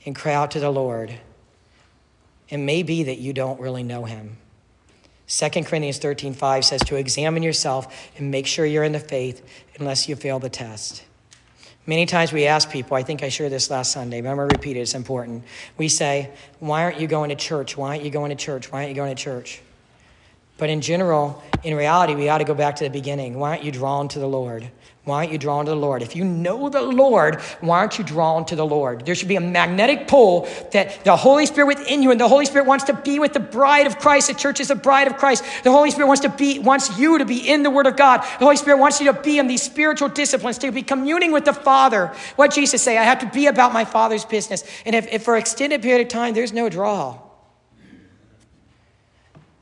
and 0.06 0.14
cry 0.14 0.34
out 0.34 0.50
to 0.52 0.60
the 0.60 0.70
Lord. 0.70 1.14
It 2.48 2.56
may 2.56 2.82
be 2.82 3.04
that 3.04 3.18
you 3.18 3.32
don't 3.32 3.60
really 3.60 3.82
know 3.82 4.04
him. 4.04 4.38
2 5.28 5.48
Corinthians 5.64 5.98
13 5.98 6.34
5 6.34 6.64
says 6.64 6.80
to 6.82 6.96
examine 6.96 7.42
yourself 7.42 8.10
and 8.16 8.30
make 8.30 8.46
sure 8.46 8.66
you're 8.66 8.82
in 8.82 8.92
the 8.92 8.98
faith 8.98 9.46
unless 9.78 10.08
you 10.08 10.16
fail 10.16 10.40
the 10.40 10.48
test. 10.48 11.04
Many 11.86 12.04
times 12.06 12.32
we 12.32 12.46
ask 12.46 12.70
people, 12.70 12.96
I 12.96 13.02
think 13.02 13.22
I 13.22 13.28
shared 13.28 13.52
this 13.52 13.70
last 13.70 13.92
Sunday, 13.92 14.20
but 14.20 14.28
I'm 14.28 14.36
going 14.36 14.48
to 14.48 14.56
repeat 14.56 14.76
it, 14.76 14.80
it's 14.80 14.94
important. 14.94 15.44
We 15.78 15.88
say, 15.88 16.30
Why 16.58 16.82
aren't 16.82 17.00
you 17.00 17.06
going 17.06 17.30
to 17.30 17.36
church? 17.36 17.76
Why 17.76 17.90
aren't 17.90 18.04
you 18.04 18.10
going 18.10 18.30
to 18.30 18.36
church? 18.36 18.72
Why 18.72 18.80
aren't 18.80 18.90
you 18.90 18.96
going 18.96 19.14
to 19.14 19.22
church? 19.22 19.62
But 20.60 20.68
in 20.68 20.82
general, 20.82 21.42
in 21.64 21.74
reality, 21.74 22.14
we 22.14 22.28
ought 22.28 22.38
to 22.38 22.44
go 22.44 22.52
back 22.52 22.76
to 22.76 22.84
the 22.84 22.90
beginning. 22.90 23.38
Why 23.38 23.52
aren't 23.52 23.64
you 23.64 23.72
drawn 23.72 24.08
to 24.08 24.18
the 24.18 24.28
Lord? 24.28 24.70
Why 25.04 25.16
aren't 25.16 25.32
you 25.32 25.38
drawn 25.38 25.64
to 25.64 25.70
the 25.70 25.76
Lord? 25.76 26.02
If 26.02 26.14
you 26.14 26.22
know 26.22 26.68
the 26.68 26.82
Lord, 26.82 27.40
why 27.62 27.78
aren't 27.78 27.96
you 27.96 28.04
drawn 28.04 28.44
to 28.44 28.56
the 28.56 28.66
Lord? 28.66 29.06
There 29.06 29.14
should 29.14 29.28
be 29.28 29.36
a 29.36 29.40
magnetic 29.40 30.06
pull 30.06 30.46
that 30.72 31.02
the 31.02 31.16
Holy 31.16 31.46
Spirit 31.46 31.66
within 31.66 32.02
you, 32.02 32.10
and 32.10 32.20
the 32.20 32.28
Holy 32.28 32.44
Spirit 32.44 32.66
wants 32.66 32.84
to 32.84 32.92
be 32.92 33.18
with 33.18 33.32
the 33.32 33.40
bride 33.40 33.86
of 33.86 33.98
Christ. 33.98 34.28
The 34.28 34.34
church 34.34 34.60
is 34.60 34.68
the 34.68 34.74
bride 34.74 35.06
of 35.06 35.16
Christ. 35.16 35.44
The 35.64 35.70
Holy 35.70 35.90
Spirit 35.90 36.08
wants 36.08 36.20
to 36.22 36.28
be, 36.28 36.58
wants 36.58 36.98
you 36.98 37.16
to 37.16 37.24
be 37.24 37.48
in 37.48 37.62
the 37.62 37.70
Word 37.70 37.86
of 37.86 37.96
God. 37.96 38.20
The 38.20 38.44
Holy 38.44 38.56
Spirit 38.56 38.76
wants 38.76 39.00
you 39.00 39.10
to 39.10 39.18
be 39.18 39.38
in 39.38 39.46
these 39.46 39.62
spiritual 39.62 40.10
disciplines, 40.10 40.58
to 40.58 40.70
be 40.70 40.82
communing 40.82 41.32
with 41.32 41.46
the 41.46 41.54
Father. 41.54 42.08
What 42.36 42.52
Jesus 42.52 42.82
say? 42.82 42.98
I 42.98 43.04
have 43.04 43.20
to 43.20 43.30
be 43.30 43.46
about 43.46 43.72
my 43.72 43.86
Father's 43.86 44.26
business. 44.26 44.62
And 44.84 44.94
if, 44.94 45.10
if 45.10 45.22
for 45.22 45.36
an 45.36 45.40
extended 45.40 45.80
period 45.80 46.02
of 46.02 46.08
time 46.08 46.34
there's 46.34 46.52
no 46.52 46.68
draw, 46.68 47.18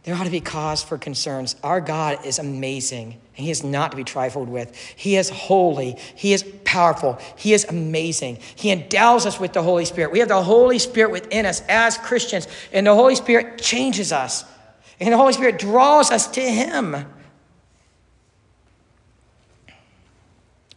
there 0.08 0.16
ought 0.16 0.24
to 0.24 0.30
be 0.30 0.40
cause 0.40 0.82
for 0.82 0.96
concerns. 0.96 1.54
Our 1.62 1.82
God 1.82 2.24
is 2.24 2.38
amazing, 2.38 3.20
and 3.36 3.44
He 3.44 3.50
is 3.50 3.62
not 3.62 3.90
to 3.90 3.96
be 3.98 4.04
trifled 4.04 4.48
with. 4.48 4.74
He 4.74 5.18
is 5.18 5.28
holy, 5.28 5.96
He 6.14 6.32
is 6.32 6.42
powerful, 6.64 7.18
He 7.36 7.52
is 7.52 7.66
amazing. 7.66 8.38
He 8.56 8.70
endows 8.70 9.26
us 9.26 9.38
with 9.38 9.52
the 9.52 9.62
Holy 9.62 9.84
Spirit. 9.84 10.10
We 10.10 10.20
have 10.20 10.28
the 10.28 10.42
Holy 10.42 10.78
Spirit 10.78 11.10
within 11.10 11.44
us 11.44 11.60
as 11.68 11.98
Christians, 11.98 12.48
and 12.72 12.86
the 12.86 12.94
Holy 12.94 13.16
Spirit 13.16 13.58
changes 13.58 14.10
us, 14.10 14.46
and 14.98 15.12
the 15.12 15.18
Holy 15.18 15.34
Spirit 15.34 15.58
draws 15.58 16.10
us 16.10 16.26
to 16.28 16.40
Him. 16.40 16.96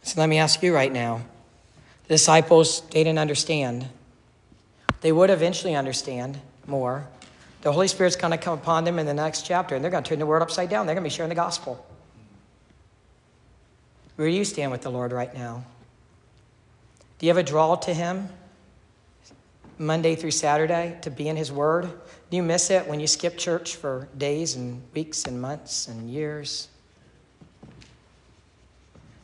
So 0.02 0.20
let 0.20 0.28
me 0.28 0.36
ask 0.36 0.62
you 0.62 0.74
right 0.74 0.92
now 0.92 1.22
the 2.06 2.16
disciples, 2.16 2.82
they 2.90 3.02
didn't 3.02 3.18
understand. 3.18 3.88
They 5.00 5.10
would 5.10 5.30
eventually 5.30 5.74
understand 5.74 6.38
more. 6.66 7.08
The 7.62 7.72
Holy 7.72 7.88
Spirit's 7.88 8.16
going 8.16 8.32
to 8.32 8.38
come 8.38 8.58
upon 8.58 8.84
them 8.84 8.98
in 8.98 9.06
the 9.06 9.14
next 9.14 9.46
chapter, 9.46 9.74
and 9.74 9.82
they're 9.82 9.90
going 9.90 10.02
to 10.02 10.08
turn 10.08 10.18
the 10.18 10.26
world 10.26 10.42
upside 10.42 10.68
down. 10.68 10.86
They're 10.86 10.96
going 10.96 11.04
to 11.04 11.08
be 11.08 11.14
sharing 11.14 11.28
the 11.28 11.36
gospel. 11.36 11.84
Where 14.16 14.28
do 14.28 14.34
you 14.34 14.44
stand 14.44 14.72
with 14.72 14.82
the 14.82 14.90
Lord 14.90 15.12
right 15.12 15.32
now? 15.32 15.64
Do 17.18 17.26
you 17.26 17.30
have 17.30 17.38
a 17.38 17.42
draw 17.42 17.76
to 17.76 17.94
Him 17.94 18.28
Monday 19.78 20.16
through 20.16 20.32
Saturday 20.32 20.98
to 21.02 21.10
be 21.10 21.28
in 21.28 21.36
His 21.36 21.52
Word? 21.52 21.84
Do 22.30 22.36
you 22.36 22.42
miss 22.42 22.68
it 22.70 22.88
when 22.88 22.98
you 22.98 23.06
skip 23.06 23.38
church 23.38 23.76
for 23.76 24.08
days 24.18 24.56
and 24.56 24.82
weeks 24.92 25.24
and 25.24 25.40
months 25.40 25.86
and 25.86 26.10
years? 26.10 26.66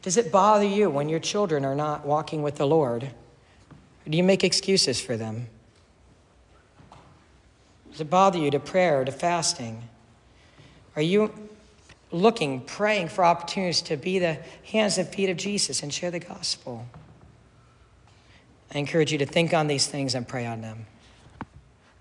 Does 0.03 0.16
it 0.16 0.31
bother 0.31 0.64
you 0.64 0.88
when 0.90 1.09
your 1.09 1.20
children 1.20 1.64
are 1.64 1.74
not 1.74 2.07
walking 2.07 2.42
with 2.42 2.55
the 2.55 2.66
Lord? 2.66 3.03
Or 3.03 4.11
do 4.11 4.16
you 4.16 4.22
make 4.22 4.44
excuses 4.44 5.01
for 5.01 5.16
them? 5.16 5.48
It 8.00 8.11
bother 8.11 8.38
you 8.38 8.50
to 8.50 8.61
prayer, 8.61 9.04
to 9.04 9.12
fasting? 9.12 9.82
Are 10.96 11.02
you 11.02 11.32
looking, 12.11 12.61
praying 12.61 13.08
for 13.08 13.24
opportunities 13.24 13.82
to 13.82 13.96
be 13.96 14.18
the 14.18 14.38
hands 14.64 14.98
and 14.98 15.08
feet 15.08 15.30
of 15.30 15.37
Jesus 15.37 15.82
and 15.82 15.92
share 15.92 16.11
the 16.11 16.20
gospel? 16.20 16.87
I 18.74 18.78
encourage 18.78 19.12
you 19.12 19.18
to 19.18 19.26
think 19.26 19.54
on 19.54 19.66
these 19.66 19.87
things 19.87 20.14
and 20.14 20.26
pray 20.26 20.46
on 20.46 20.61
them. 20.61 20.87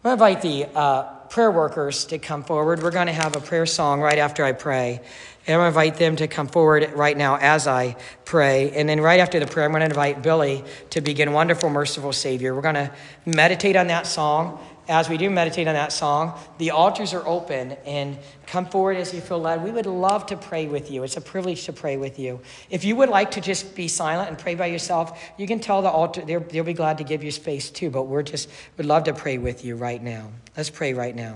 I 0.04 0.14
invite 0.14 0.42
the 0.42 0.66
uh, 0.74 1.04
prayer 1.30 1.52
workers 1.52 2.06
to 2.06 2.18
come 2.18 2.44
forward. 2.44 2.82
We're 2.82 2.92
going 2.92 3.08
to 3.08 3.14
have 3.14 3.36
a 3.36 3.42
prayer 3.42 3.66
song 3.66 4.00
right 4.00 4.18
after 4.18 4.44
I 4.44 4.54
pray. 4.54 5.02
And 5.46 5.56
I'm 5.56 5.60
going 5.60 5.74
to 5.74 5.80
invite 5.80 6.00
them 6.00 6.16
to 6.18 6.28
come 6.28 6.48
forward 6.48 6.92
right 6.94 7.18
now 7.18 7.38
as 7.38 7.68
I 7.68 7.98
pray. 8.24 8.72
And 8.72 8.88
then 8.88 9.02
right 9.02 9.20
after 9.20 9.40
the 9.40 9.48
prayer, 9.48 9.66
I'm 9.66 9.72
going 9.72 9.82
to 9.82 9.88
invite 9.88 10.22
Billy 10.22 10.64
to 10.92 11.02
begin 11.02 11.34
Wonderful, 11.34 11.70
Merciful 11.70 12.14
Savior. 12.14 12.56
We're 12.56 12.62
going 12.62 12.76
to 12.76 12.92
meditate 13.26 13.76
on 13.76 13.88
that 13.88 14.08
song 14.08 14.60
as 14.88 15.10
we 15.10 15.18
do 15.18 15.30
meditate 15.30 15.68
on 15.68 15.74
that 15.74 15.92
song, 15.92 16.40
the 16.58 16.72
altars 16.72 17.14
are 17.14 17.26
open 17.28 17.74
and 17.86 18.18
come 18.46 18.66
forward 18.66 18.98
as 18.98 19.14
you 19.14 19.20
feel 19.20 19.40
led. 19.40 19.64
We 19.64 19.72
would 19.72 19.86
love 19.86 20.26
to 20.28 20.38
pray 20.38 20.68
with 20.68 20.90
you. 20.90 21.04
It's 21.04 21.18
a 21.18 21.22
privilege 21.22 21.66
to 21.66 21.74
pray 21.74 21.98
with 21.98 22.18
you. 22.18 22.40
If 22.70 22.86
you 22.86 22.96
would 22.96 23.10
like 23.10 23.32
to 23.32 23.42
just 23.42 23.76
be 23.76 23.88
silent 23.88 24.30
and 24.30 24.38
pray 24.38 24.56
by 24.56 24.68
yourself, 24.68 25.22
you 25.38 25.46
can 25.46 25.60
tell 25.60 25.82
the 25.82 25.90
altar, 25.90 26.22
they'll, 26.22 26.64
be 26.64 26.74
glad 26.74 26.98
to 27.00 27.04
give 27.04 27.24
you 27.24 27.32
space 27.32 27.70
too, 27.70 27.90
but 27.90 28.04
we're 28.04 28.24
just, 28.24 28.50
would 28.78 28.86
love 28.86 29.04
to 29.06 29.14
pray 29.14 29.38
with 29.38 29.66
you 29.66 29.76
right 29.76 30.02
now. 30.02 30.32
Let's 30.56 30.70
pray 30.70 30.94
right 30.94 31.16
now. 31.16 31.36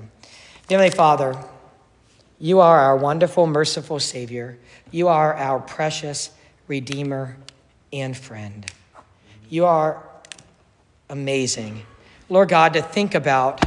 Heavenly 0.70 0.92
Father, 0.92 1.36
you 2.40 2.60
are 2.62 2.80
our 2.80 2.96
wonderful, 2.96 3.48
merciful 3.48 4.00
Savior. 4.00 4.58
You 4.92 5.10
are 5.10 5.36
our 5.36 5.60
precious 5.60 6.32
Redeemer 6.68 7.36
and 7.92 8.16
friend. 8.16 8.66
You 9.50 9.66
are 9.66 10.02
amazing. 11.10 11.84
Lord 12.32 12.48
God, 12.48 12.72
to 12.76 12.82
think 12.82 13.14
about 13.14 13.62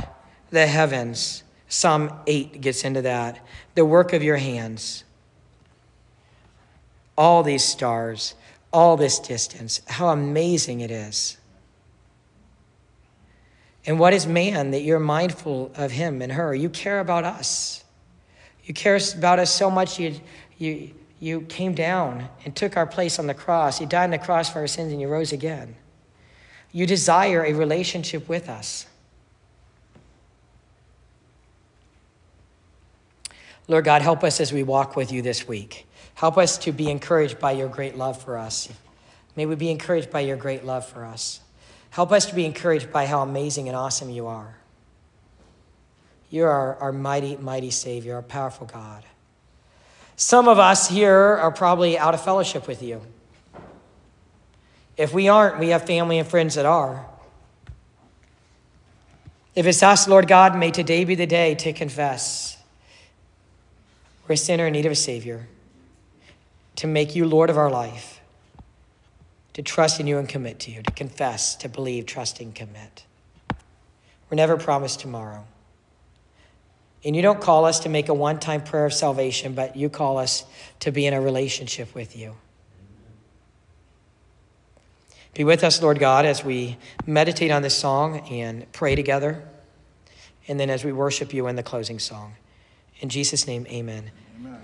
the 0.48 0.66
heavens. 0.66 1.42
Psalm 1.68 2.11
8 2.27 2.62
gets 2.62 2.83
into 2.83 3.03
that. 3.03 3.46
The 3.74 3.85
work 3.85 4.14
of 4.14 4.22
your 4.22 4.38
hands. 4.38 5.05
All 7.14 7.42
these 7.42 7.62
stars, 7.62 8.35
all 8.72 8.96
this 8.96 9.18
distance. 9.18 9.83
How 9.87 10.09
amazing 10.09 10.81
it 10.81 10.90
is. 10.90 11.37
And 13.84 14.01
what 14.01 14.14
is 14.14 14.26
man 14.26 14.70
that 14.70 14.80
you're 14.80 14.99
mindful 14.99 15.70
of 15.76 15.91
him 15.91 16.22
and 16.22 16.32
her? 16.32 16.55
You 16.55 16.70
care 16.70 17.01
about 17.01 17.24
us. 17.24 17.84
You 18.64 18.72
care 18.72 18.99
about 19.14 19.38
us 19.38 19.55
so 19.55 19.70
much 19.70 20.01
you, 20.01 20.18
you, 20.57 20.91
you 21.20 21.43
came 21.43 21.74
down 21.74 22.30
and 22.47 22.57
took 22.57 22.78
our 22.78 22.86
place 22.86 23.18
on 23.18 23.26
the 23.26 23.34
cross. 23.34 23.78
You 23.78 23.86
died 23.86 24.05
on 24.05 24.11
the 24.12 24.18
cross 24.18 24.51
for 24.51 24.61
our 24.61 24.66
sins 24.66 24.91
and 24.91 25.03
you 25.03 25.09
rose 25.09 25.34
again. 25.34 25.76
You 26.75 26.87
desire 26.87 27.45
a 27.45 27.53
relationship 27.53 28.29
with 28.29 28.49
us. 28.49 28.87
Lord 33.68 33.85
God, 33.85 34.03
help 34.03 34.25
us 34.25 34.41
as 34.41 34.53
we 34.53 34.64
walk 34.64 34.97
with 34.97 35.12
you 35.12 35.22
this 35.22 35.47
week. 35.47 35.87
Help 36.14 36.37
us 36.37 36.59
to 36.59 36.72
be 36.72 36.91
encouraged 36.91 37.39
by 37.39 37.53
your 37.53 37.68
great 37.68 37.97
love 37.97 38.20
for 38.20 38.37
us. 38.37 38.68
May 39.37 39.47
we 39.47 39.55
be 39.55 39.70
encouraged 39.70 40.11
by 40.11 40.20
your 40.20 40.37
great 40.37 40.64
love 40.64 40.85
for 40.85 41.05
us. 41.05 41.41
Help 41.91 42.11
us 42.11 42.27
to 42.27 42.35
be 42.35 42.45
encouraged 42.45 42.91
by 42.91 43.07
how 43.07 43.22
amazing 43.22 43.68
and 43.68 43.77
awesome 43.77 44.11
you 44.11 44.27
are. 44.27 44.57
You 46.29 46.43
are 46.45 46.75
our 46.81 46.93
mighty, 46.93 47.37
mighty 47.37 47.70
Savior, 47.70 48.16
our 48.16 48.22
powerful 48.22 48.66
God. 48.66 49.05
Some 50.16 50.49
of 50.49 50.59
us 50.59 50.89
here 50.89 51.14
are 51.14 51.53
probably 51.53 51.97
out 51.97 52.14
of 52.14 52.25
fellowship 52.25 52.66
with 52.66 52.83
you. 52.83 53.01
If 54.97 55.12
we 55.12 55.28
aren't, 55.28 55.59
we 55.59 55.68
have 55.70 55.86
family 55.86 56.18
and 56.18 56.28
friends 56.28 56.55
that 56.55 56.66
are. 56.66 57.07
If 59.55 59.66
it's 59.66 59.82
us, 59.82 60.09
Lord 60.09 60.26
God, 60.26 60.57
may 60.57 60.70
today 60.70 61.05
be 61.05 61.14
the 61.14 61.26
day 61.26 61.55
to 61.57 61.72
confess 61.72 62.57
we're 64.26 64.34
a 64.34 64.36
sinner 64.36 64.66
in 64.66 64.72
need 64.72 64.86
of 64.86 64.92
a 64.92 64.97
Savior, 64.97 65.47
to 66.76 66.86
make 66.86 67.14
you 67.14 67.26
Lord 67.26 67.51
of 67.51 67.59
our 67.59 67.70
life, 67.70 68.20
to 69.53 69.62
trust 69.62 70.01
in 70.01 70.07
you 70.07 70.18
and 70.18 70.28
commit 70.28 70.61
to 70.61 70.70
you, 70.70 70.82
to 70.82 70.90
confess, 70.92 71.55
to 71.57 71.68
believe, 71.68 72.07
trust, 72.07 72.40
and 72.40 72.55
commit. 72.55 73.05
We're 74.30 74.36
never 74.36 74.57
promised 74.57 75.01
tomorrow. 75.01 75.45
And 77.05 77.14
you 77.14 77.20
don't 77.20 77.40
call 77.40 77.66
us 77.66 77.80
to 77.80 77.90
make 77.90 78.09
a 78.09 78.14
one 78.14 78.40
time 78.40 78.62
prayer 78.62 78.86
of 78.86 78.95
salvation, 78.95 79.53
but 79.53 79.76
you 79.76 79.90
call 79.90 80.16
us 80.16 80.45
to 80.80 80.90
be 80.90 81.07
in 81.07 81.12
a 81.12 81.20
relationship 81.20 81.95
with 81.95 82.16
you. 82.16 82.34
Be 85.35 85.43
with 85.43 85.64
us, 85.64 85.82
Lord 85.82 85.99
God, 85.99 86.24
as 86.24 86.45
we 86.45 86.76
meditate 87.07 87.51
on 87.51 87.62
this 87.62 87.76
song 87.76 88.20
and 88.30 88.70
pray 88.72 88.95
together, 88.95 89.43
and 90.47 90.61
then 90.61 90.70
as 90.70 90.85
we 90.85 90.93
worship 90.93 91.35
you 91.35 91.49
in 91.49 91.57
the 91.57 91.62
closing 91.62 91.99
song. 91.99 92.37
In 93.01 93.09
Jesus' 93.09 93.47
name, 93.47 93.66
amen. 93.68 94.12
amen. 94.39 94.61